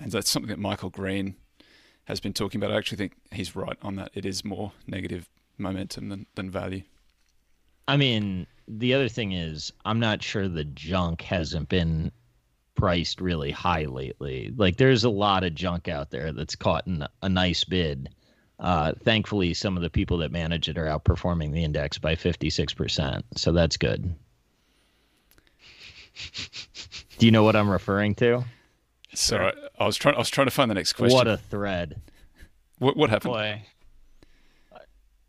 [0.00, 1.36] and that's something that Michael Green
[2.04, 2.72] has been talking about.
[2.72, 4.10] I actually think he's right on that.
[4.14, 5.28] It is more negative
[5.58, 6.82] momentum than, than value.
[7.86, 12.10] I mean, the other thing is, I'm not sure the junk hasn't been
[12.76, 14.52] priced really high lately.
[14.56, 18.08] Like, there's a lot of junk out there that's caught in a nice bid.
[18.58, 23.22] Uh, thankfully, some of the people that manage it are outperforming the index by 56%.
[23.36, 24.14] So that's good.
[27.18, 28.44] Do you know what I'm referring to?
[29.14, 29.52] So I,
[29.82, 30.14] I was trying.
[30.14, 31.16] I was trying to find the next question.
[31.16, 32.00] What a thread.
[32.78, 33.32] what, what happened?
[33.34, 33.62] Boy,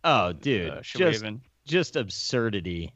[0.03, 0.69] Oh, dude.
[0.71, 1.41] uh, just, even?
[1.65, 2.91] just absurdity.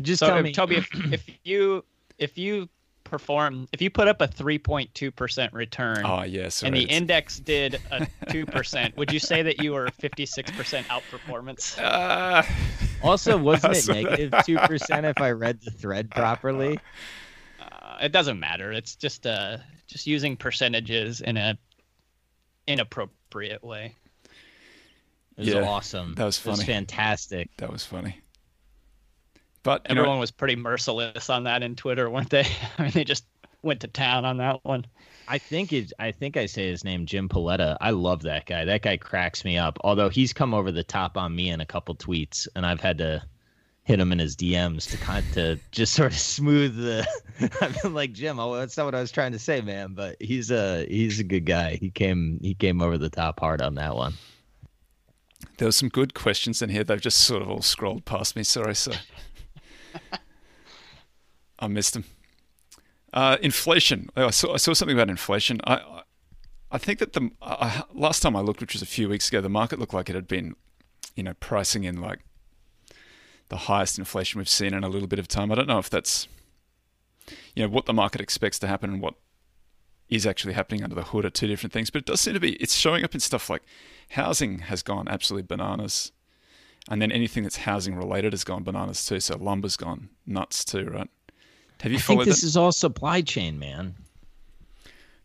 [0.00, 0.52] Just So, tell if, me.
[0.52, 1.84] Toby, if, if you
[2.18, 2.68] if you
[3.04, 6.62] perform, if you put up a 3.2 percent return, Oh yes.
[6.62, 10.86] and the index did a two percent, would you say that you were 56 percent
[10.88, 11.78] outperformance?
[11.80, 12.46] Ah.
[13.04, 16.78] Also, wasn't it So- negative two percent if I read the thread properly?
[17.60, 18.70] Uh, it doesn't matter.
[18.70, 19.56] It's just uh
[19.92, 21.56] just using percentages in a
[22.66, 23.94] inappropriate way.
[25.36, 26.14] It was Yeah, awesome.
[26.14, 26.54] that was funny.
[26.54, 27.50] It was fantastic.
[27.58, 28.18] that was funny.
[29.62, 32.46] But you know, Everyone was pretty merciless on that in Twitter, weren't they?
[32.78, 33.24] I mean, they just
[33.62, 34.84] went to town on that one.
[35.28, 35.92] I think it.
[36.00, 37.76] I think I say his name, Jim Paletta.
[37.80, 38.64] I love that guy.
[38.64, 39.78] That guy cracks me up.
[39.82, 42.98] Although he's come over the top on me in a couple tweets, and I've had
[42.98, 43.22] to
[43.84, 47.06] hit him in his DMs to kind to just sort of smooth the.
[47.60, 48.36] I've been like Jim.
[48.36, 49.94] That's not what I was trying to say, man.
[49.94, 51.76] But he's a he's a good guy.
[51.76, 54.14] He came he came over the top hard on that one.
[55.58, 56.84] there were some good questions in here.
[56.84, 58.44] They've just sort of all scrolled past me.
[58.44, 58.92] Sorry, so
[61.58, 62.04] I missed them.
[63.12, 64.08] Uh, inflation.
[64.16, 65.60] Oh, I saw I saw something about inflation.
[65.64, 66.02] I
[66.70, 67.30] I, think that the
[67.92, 70.14] last time I looked, which was a few weeks ago, the market looked like it
[70.14, 70.54] had been,
[71.14, 72.20] you know, pricing in like
[73.52, 75.52] the highest inflation we've seen in a little bit of time.
[75.52, 76.26] I don't know if that's,
[77.54, 79.12] you know, what the market expects to happen and what
[80.08, 81.90] is actually happening under the hood are two different things.
[81.90, 83.62] But it does seem to be it's showing up in stuff like
[84.12, 86.12] housing has gone absolutely bananas,
[86.88, 89.20] and then anything that's housing related has gone bananas too.
[89.20, 91.10] So lumber's gone nuts too, right?
[91.82, 92.46] Have you I think this that?
[92.46, 93.94] is all supply chain, man.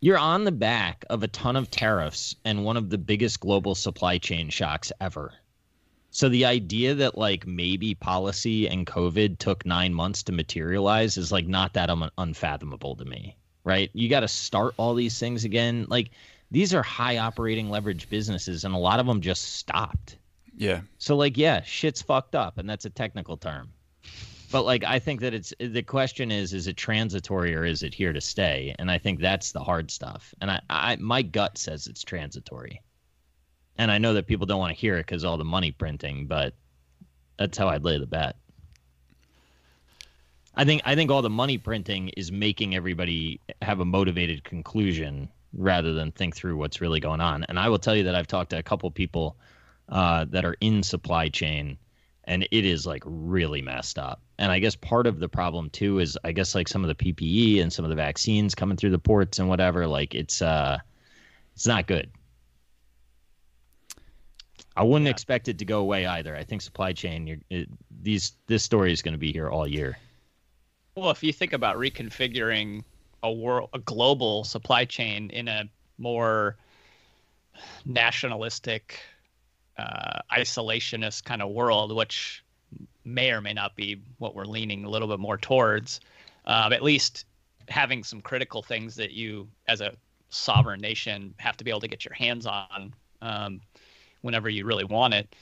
[0.01, 3.73] You're on the back of a ton of tariffs and one of the biggest global
[3.73, 5.34] supply chain shocks ever.
[6.11, 11.31] So the idea that like maybe policy and COVID took nine months to materialize is
[11.31, 13.89] like not that un- unfathomable to me, right?
[13.93, 15.85] You got to start all these things again.
[15.89, 16.11] Like
[16.51, 20.17] these are high operating leverage businesses, and a lot of them just stopped.
[20.55, 23.73] yeah, So like yeah, shit's fucked up and that's a technical term.
[24.49, 27.93] But like I think that it's the question is is it transitory or is it
[27.93, 28.75] here to stay?
[28.79, 30.33] And I think that's the hard stuff.
[30.41, 32.81] And I, I my gut says it's transitory.
[33.78, 36.28] And I know that people don't want to hear it cuz all the money printing,
[36.28, 36.53] but
[37.38, 38.36] that's how I'd lay the bet.
[40.55, 45.30] I think I think all the money printing is making everybody have a motivated conclusion
[45.53, 47.43] rather than think through what's really going on.
[47.43, 49.38] And I will tell you that I've talked to a couple people
[49.89, 51.78] uh, that are in supply chain,
[52.23, 54.21] and it is like really messed up.
[54.39, 57.13] And I guess part of the problem too is I guess like some of the
[57.13, 59.86] PPE and some of the vaccines coming through the ports and whatever.
[59.86, 60.80] Like it's uh,
[61.55, 62.09] it's not good.
[64.78, 65.11] I wouldn't Yeah.
[65.11, 66.36] expect it to go away either.
[66.36, 67.67] I think supply chain, you're, it,
[68.01, 69.97] these this story is going to be here all year.
[70.95, 72.84] Well, if you think about reconfiguring
[73.23, 75.67] a world a global supply chain in a
[75.97, 76.55] more
[77.86, 78.99] nationalistic
[79.78, 82.43] uh, isolationist kind of world, which
[83.03, 85.99] may or may not be what we're leaning a little bit more towards.
[86.45, 87.25] Um, at least
[87.67, 89.93] having some critical things that you, as a
[90.30, 93.61] sovereign nation, have to be able to get your hands on um,
[94.22, 95.36] whenever you really want it.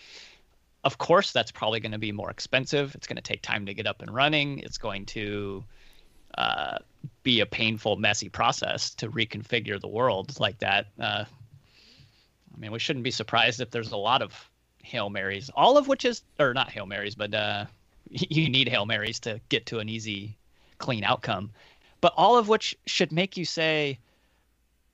[0.83, 2.93] Of course, that's probably going to be more expensive.
[2.95, 4.59] It's going to take time to get up and running.
[4.59, 5.63] It's going to
[6.37, 6.77] uh,
[7.23, 10.87] be a painful, messy process to reconfigure the world like that.
[10.99, 11.25] Uh,
[12.53, 14.49] I mean, we shouldn't be surprised if there's a lot of
[14.83, 17.65] Hail Marys, all of which is, or not Hail Marys, but uh,
[18.09, 20.37] you need Hail Marys to get to an easy,
[20.77, 21.51] clean outcome.
[22.01, 23.97] But all of which should make you say,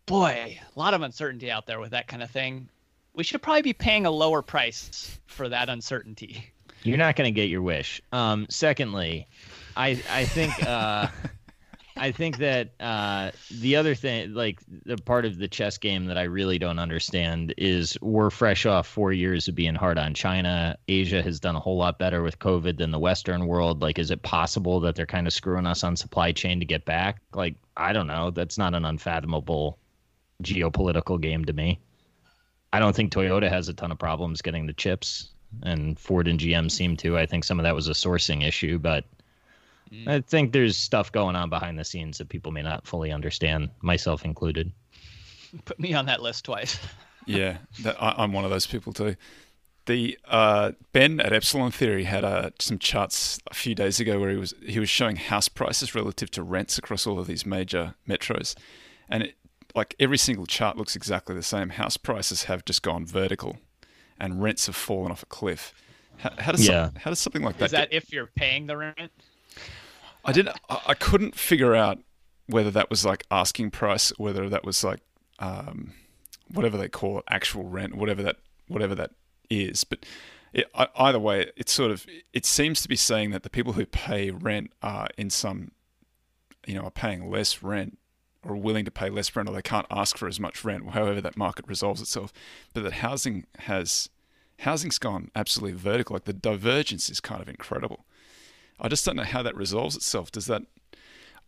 [0.06, 2.70] boy, a lot of uncertainty out there with that kind of thing.
[3.14, 6.54] We should probably be paying a lower price for that uncertainty.
[6.84, 8.02] You're not going to get your wish.
[8.12, 9.28] Um, secondly,
[9.76, 11.08] I I think uh,
[11.98, 16.18] I think that uh, the other thing, like the part of the chess game that
[16.18, 20.78] I really don't understand, is we're fresh off four years of being hard on China.
[20.88, 23.82] Asia has done a whole lot better with COVID than the Western world.
[23.82, 26.86] Like, is it possible that they're kind of screwing us on supply chain to get
[26.86, 27.22] back?
[27.36, 28.32] Like, I don't know.
[28.32, 29.78] That's not an unfathomable
[30.42, 31.80] geopolitical game to me.
[32.74, 35.30] I don't think Toyota has a ton of problems getting the chips,
[35.64, 37.18] and Ford and GM seem to.
[37.18, 39.06] I think some of that was a sourcing issue, but
[39.92, 40.08] Mm.
[40.08, 43.70] I think there's stuff going on behind the scenes that people may not fully understand,
[43.82, 44.72] myself included.
[45.66, 46.80] Put me on that list twice.
[47.26, 49.16] yeah, that, I, am one of those people too.
[49.88, 54.30] The uh, Ben at Epsilon Theory had uh, some charts a few days ago where
[54.30, 57.96] he was he was showing house prices relative to rents across all of these major
[58.08, 58.56] metros,
[59.10, 59.36] and it,
[59.76, 61.70] like every single chart looks exactly the same.
[61.70, 63.60] House prices have just gone vertical,
[64.20, 65.74] and rents have fallen off a cliff.
[66.18, 66.88] How, how does yeah.
[66.88, 67.66] some, how does something like that?
[67.66, 69.12] Is that get, if you're paying the rent?
[70.24, 70.58] I didn't.
[70.70, 72.00] I couldn't figure out
[72.48, 75.00] whether that was like asking price, whether that was like
[75.40, 75.94] um,
[76.52, 79.12] whatever they call it, actual rent, whatever that whatever that
[79.50, 79.84] is.
[79.84, 80.06] But
[80.54, 83.86] it, either way, it's sort of it seems to be saying that the people who
[83.86, 85.72] pay rent are in some,
[86.68, 87.98] you know, are paying less rent
[88.44, 91.22] or willing to pay less rent, or they can't ask for as much rent, however
[91.22, 92.34] that market resolves itself.
[92.74, 94.10] But that housing has
[94.60, 96.16] housing's gone absolutely vertical.
[96.16, 98.06] Like the divergence is kind of incredible.
[98.80, 100.32] I just don't know how that resolves itself.
[100.32, 100.64] Does that?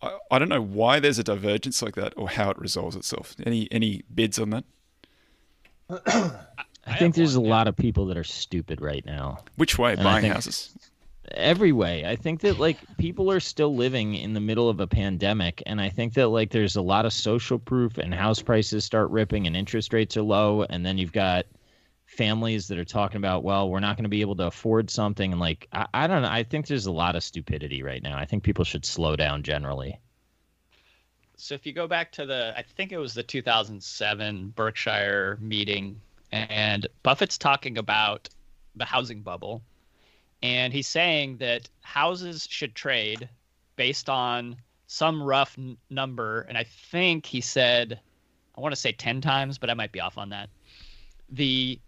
[0.01, 3.35] I, I don't know why there's a divergence like that or how it resolves itself.
[3.45, 4.63] Any any bids on that?
[6.85, 7.55] I, think there's one, a yeah.
[7.55, 9.39] lot of people that are stupid right now.
[9.55, 9.93] Which way?
[9.93, 10.75] And buying houses?
[11.31, 12.05] Every way.
[12.05, 15.79] I think that like people are still living in the middle of a pandemic, and
[15.79, 19.47] I think that like there's a lot of social proof, and house prices start ripping,
[19.47, 21.45] and interest rates are low, and then you've got
[22.05, 25.31] families that are talking about, well, we're not going to be able to afford something.
[25.31, 26.29] And like, I, I don't know.
[26.29, 28.17] I think there's a lot of stupidity right now.
[28.17, 29.99] I think people should slow down generally.
[31.35, 35.99] So if you go back to the, I think it was the 2007 Berkshire meeting,
[36.31, 38.29] and Buffett's talking about
[38.75, 39.61] the housing bubble,
[40.43, 43.29] and he's saying that houses should trade
[43.77, 47.99] based on some rough n- number, and I think he said,
[48.55, 50.49] I want to say 10 times, but I might be off on that.
[51.29, 51.79] The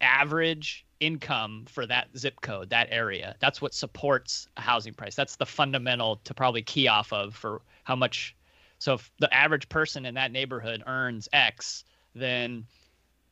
[0.00, 3.34] average income for that zip code, that area.
[3.40, 5.16] That's what supports a housing price.
[5.16, 8.36] That's the fundamental to probably key off of for how much.
[8.78, 11.84] So if the average person in that neighborhood earns X,
[12.14, 12.66] then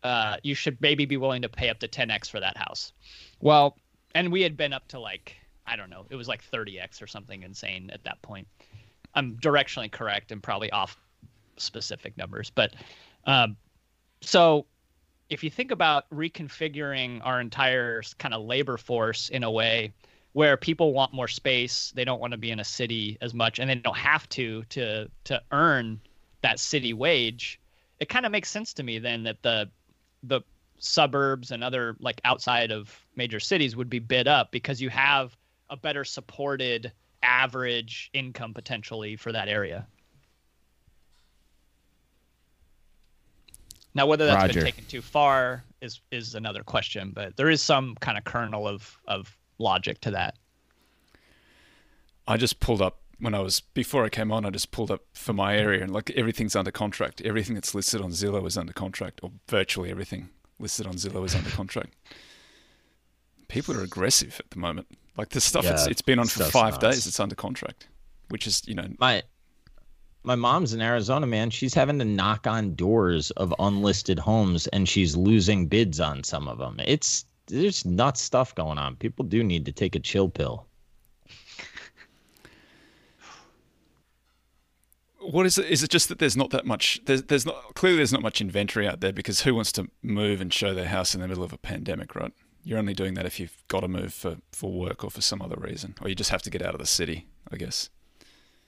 [0.03, 2.93] uh, you should maybe be willing to pay up to 10X for that house.
[3.41, 3.77] Well,
[4.17, 5.37] and we had been up to like,
[5.67, 8.49] I don't know, it was like 30X or something insane at that point.
[9.15, 10.97] I'm directionally correct and probably off
[11.59, 12.49] specific numbers.
[12.49, 12.73] But
[13.27, 13.59] um,
[14.23, 14.65] so
[15.29, 19.93] if you think about reconfiguring our entire kind of labor force in a way
[20.33, 23.59] where people want more space, they don't want to be in a city as much,
[23.59, 26.01] and they don't have to to to earn
[26.41, 27.61] that city wage,
[28.01, 29.69] it kind of makes sense to me then that the
[30.23, 30.41] the
[30.79, 35.37] suburbs and other like outside of major cities would be bid up because you have
[35.71, 39.87] a better supported average income potentially for that area.
[43.95, 44.61] Now, whether that's Roger.
[44.61, 48.69] been taken too far is is another question, but there is some kind of kernel
[48.69, 50.37] of of logic to that.
[52.29, 54.45] I just pulled up when I was before I came on.
[54.45, 57.23] I just pulled up for my area, and like everything's under contract.
[57.23, 61.35] Everything that's listed on Zillow is under contract, or virtually everything listed on Zillow is
[61.35, 61.95] under contract.
[63.49, 64.87] People are aggressive at the moment.
[65.17, 66.97] Like this stuff, yeah, it's, it's been on for five nuts.
[66.97, 67.07] days.
[67.07, 67.89] It's under contract,
[68.29, 69.23] which is you know my
[70.25, 71.51] my mom's in Arizona, man.
[71.51, 76.49] She's having to knock on doors of unlisted homes and she's losing bids on some
[76.49, 76.81] of them.
[76.85, 78.97] It's there's nuts stuff going on.
[78.97, 80.67] People do need to take a chill pill.
[85.33, 85.67] What is it?
[85.67, 87.01] Is it just that there's not that much?
[87.05, 90.41] There's, there's not clearly there's not much inventory out there because who wants to move
[90.41, 92.33] and show their house in the middle of a pandemic, right?
[92.65, 95.41] You're only doing that if you've got to move for for work or for some
[95.43, 97.91] other reason, or you just have to get out of the city, I guess.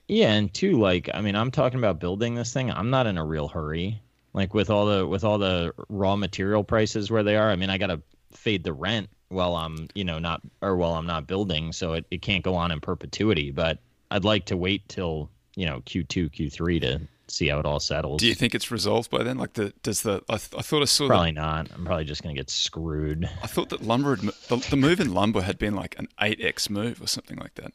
[0.09, 2.71] Yeah, and two, like I mean, I'm talking about building this thing.
[2.71, 4.01] I'm not in a real hurry.
[4.35, 7.51] Like with all the with all the raw material prices where they are.
[7.51, 8.01] I mean, I gotta
[8.33, 12.07] fade the rent while I'm you know not or while I'm not building, so it,
[12.11, 13.51] it can't go on in perpetuity.
[13.51, 13.79] But
[14.11, 18.21] I'd like to wait till you know Q2, Q3 to see how it all settles.
[18.21, 19.39] Do you think it's resolved by then?
[19.39, 21.69] Like the does the I, th- I thought I saw Probably not.
[21.75, 23.29] I'm probably just gonna get screwed.
[23.43, 26.41] I thought that lumber had, the, the move in lumber had been like an eight
[26.41, 27.73] x move or something like that.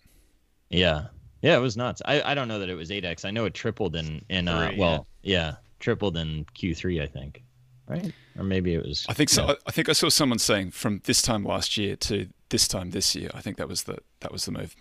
[0.70, 1.08] Yeah,
[1.42, 2.02] yeah, it was nuts.
[2.06, 3.26] I, I don't know that it was eight x.
[3.26, 5.56] I know it tripled in in uh, Three, well, yeah.
[5.80, 7.44] tripled in Q3, I think,
[7.88, 8.14] right?
[8.38, 9.06] Or maybe it was.
[9.10, 9.44] I think so.
[9.44, 9.52] yeah.
[9.52, 12.92] I, I think I saw someone saying from this time last year to this time
[12.92, 13.30] this year.
[13.34, 14.74] I think that was the that was the move.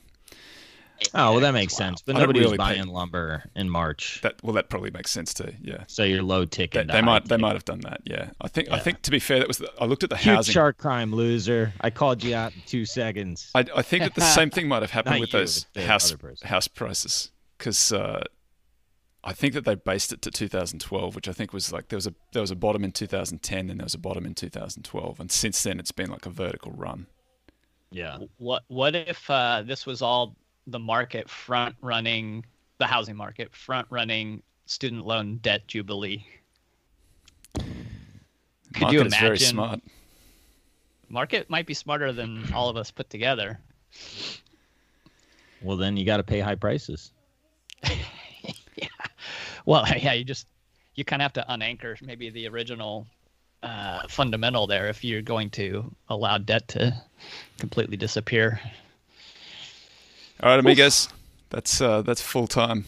[1.14, 1.78] Oh well, that makes Wow.
[1.78, 2.02] sense.
[2.02, 4.90] But I don't nobody was really pay- buying lumber in March, That well, that probably
[4.90, 5.52] makes sense too.
[5.62, 5.84] Yeah.
[5.88, 6.88] so you're low They, ticket.
[6.88, 8.00] they might they might have done that.
[8.04, 10.16] Yeah, I think I think to be fair, that was the, I looked at the
[10.16, 10.52] Huge housing.
[10.54, 11.72] chart crime, loser.
[11.80, 13.50] I called you out in two seconds.
[13.54, 16.68] I, I think that the same thing might have happened with you, those house house
[16.68, 18.24] prices because uh,
[19.24, 22.06] I think that they based it to 2012, which I think was like there was
[22.08, 25.30] a there was a bottom in 2010, then there was a bottom in 2012, and
[25.30, 27.06] since then it's been like a vertical run.
[27.92, 28.18] yeah.
[28.38, 30.36] What what if uh, this was all
[30.66, 32.44] the market front running
[32.78, 36.24] the housing market front running student loan debt jubilee?
[37.54, 39.46] Could Market you is very imagine?
[39.48, 39.80] smart.
[41.08, 43.60] Market might be smarter than all of us put together.
[45.60, 47.12] Well, then you got to pay high prices.
[48.74, 48.88] yeah.
[49.66, 50.46] Well, yeah, you just
[50.94, 53.06] you kind of have to unanchor maybe the original
[53.62, 56.94] uh, fundamental there if you're going to allow debt to
[57.58, 58.60] completely disappear.
[60.42, 61.08] All right, amigos,
[61.50, 62.84] that's uh, that's full time.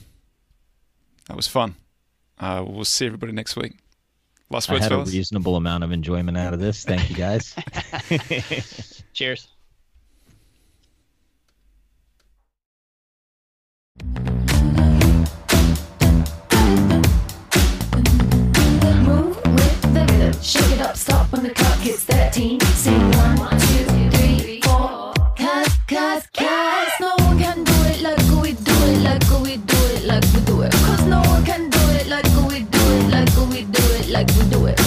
[1.28, 1.76] That was fun.
[2.36, 3.74] Uh, we'll see everybody next week.
[4.50, 5.10] Last words, I had fellas?
[5.10, 6.84] a reasonable amount of enjoyment out of this.
[6.84, 7.54] Thank you, guys.
[9.12, 9.46] Cheers.
[20.42, 22.60] Shake it up, stop when the clock hits 13.
[22.60, 23.14] Sing
[34.14, 34.83] like we do it.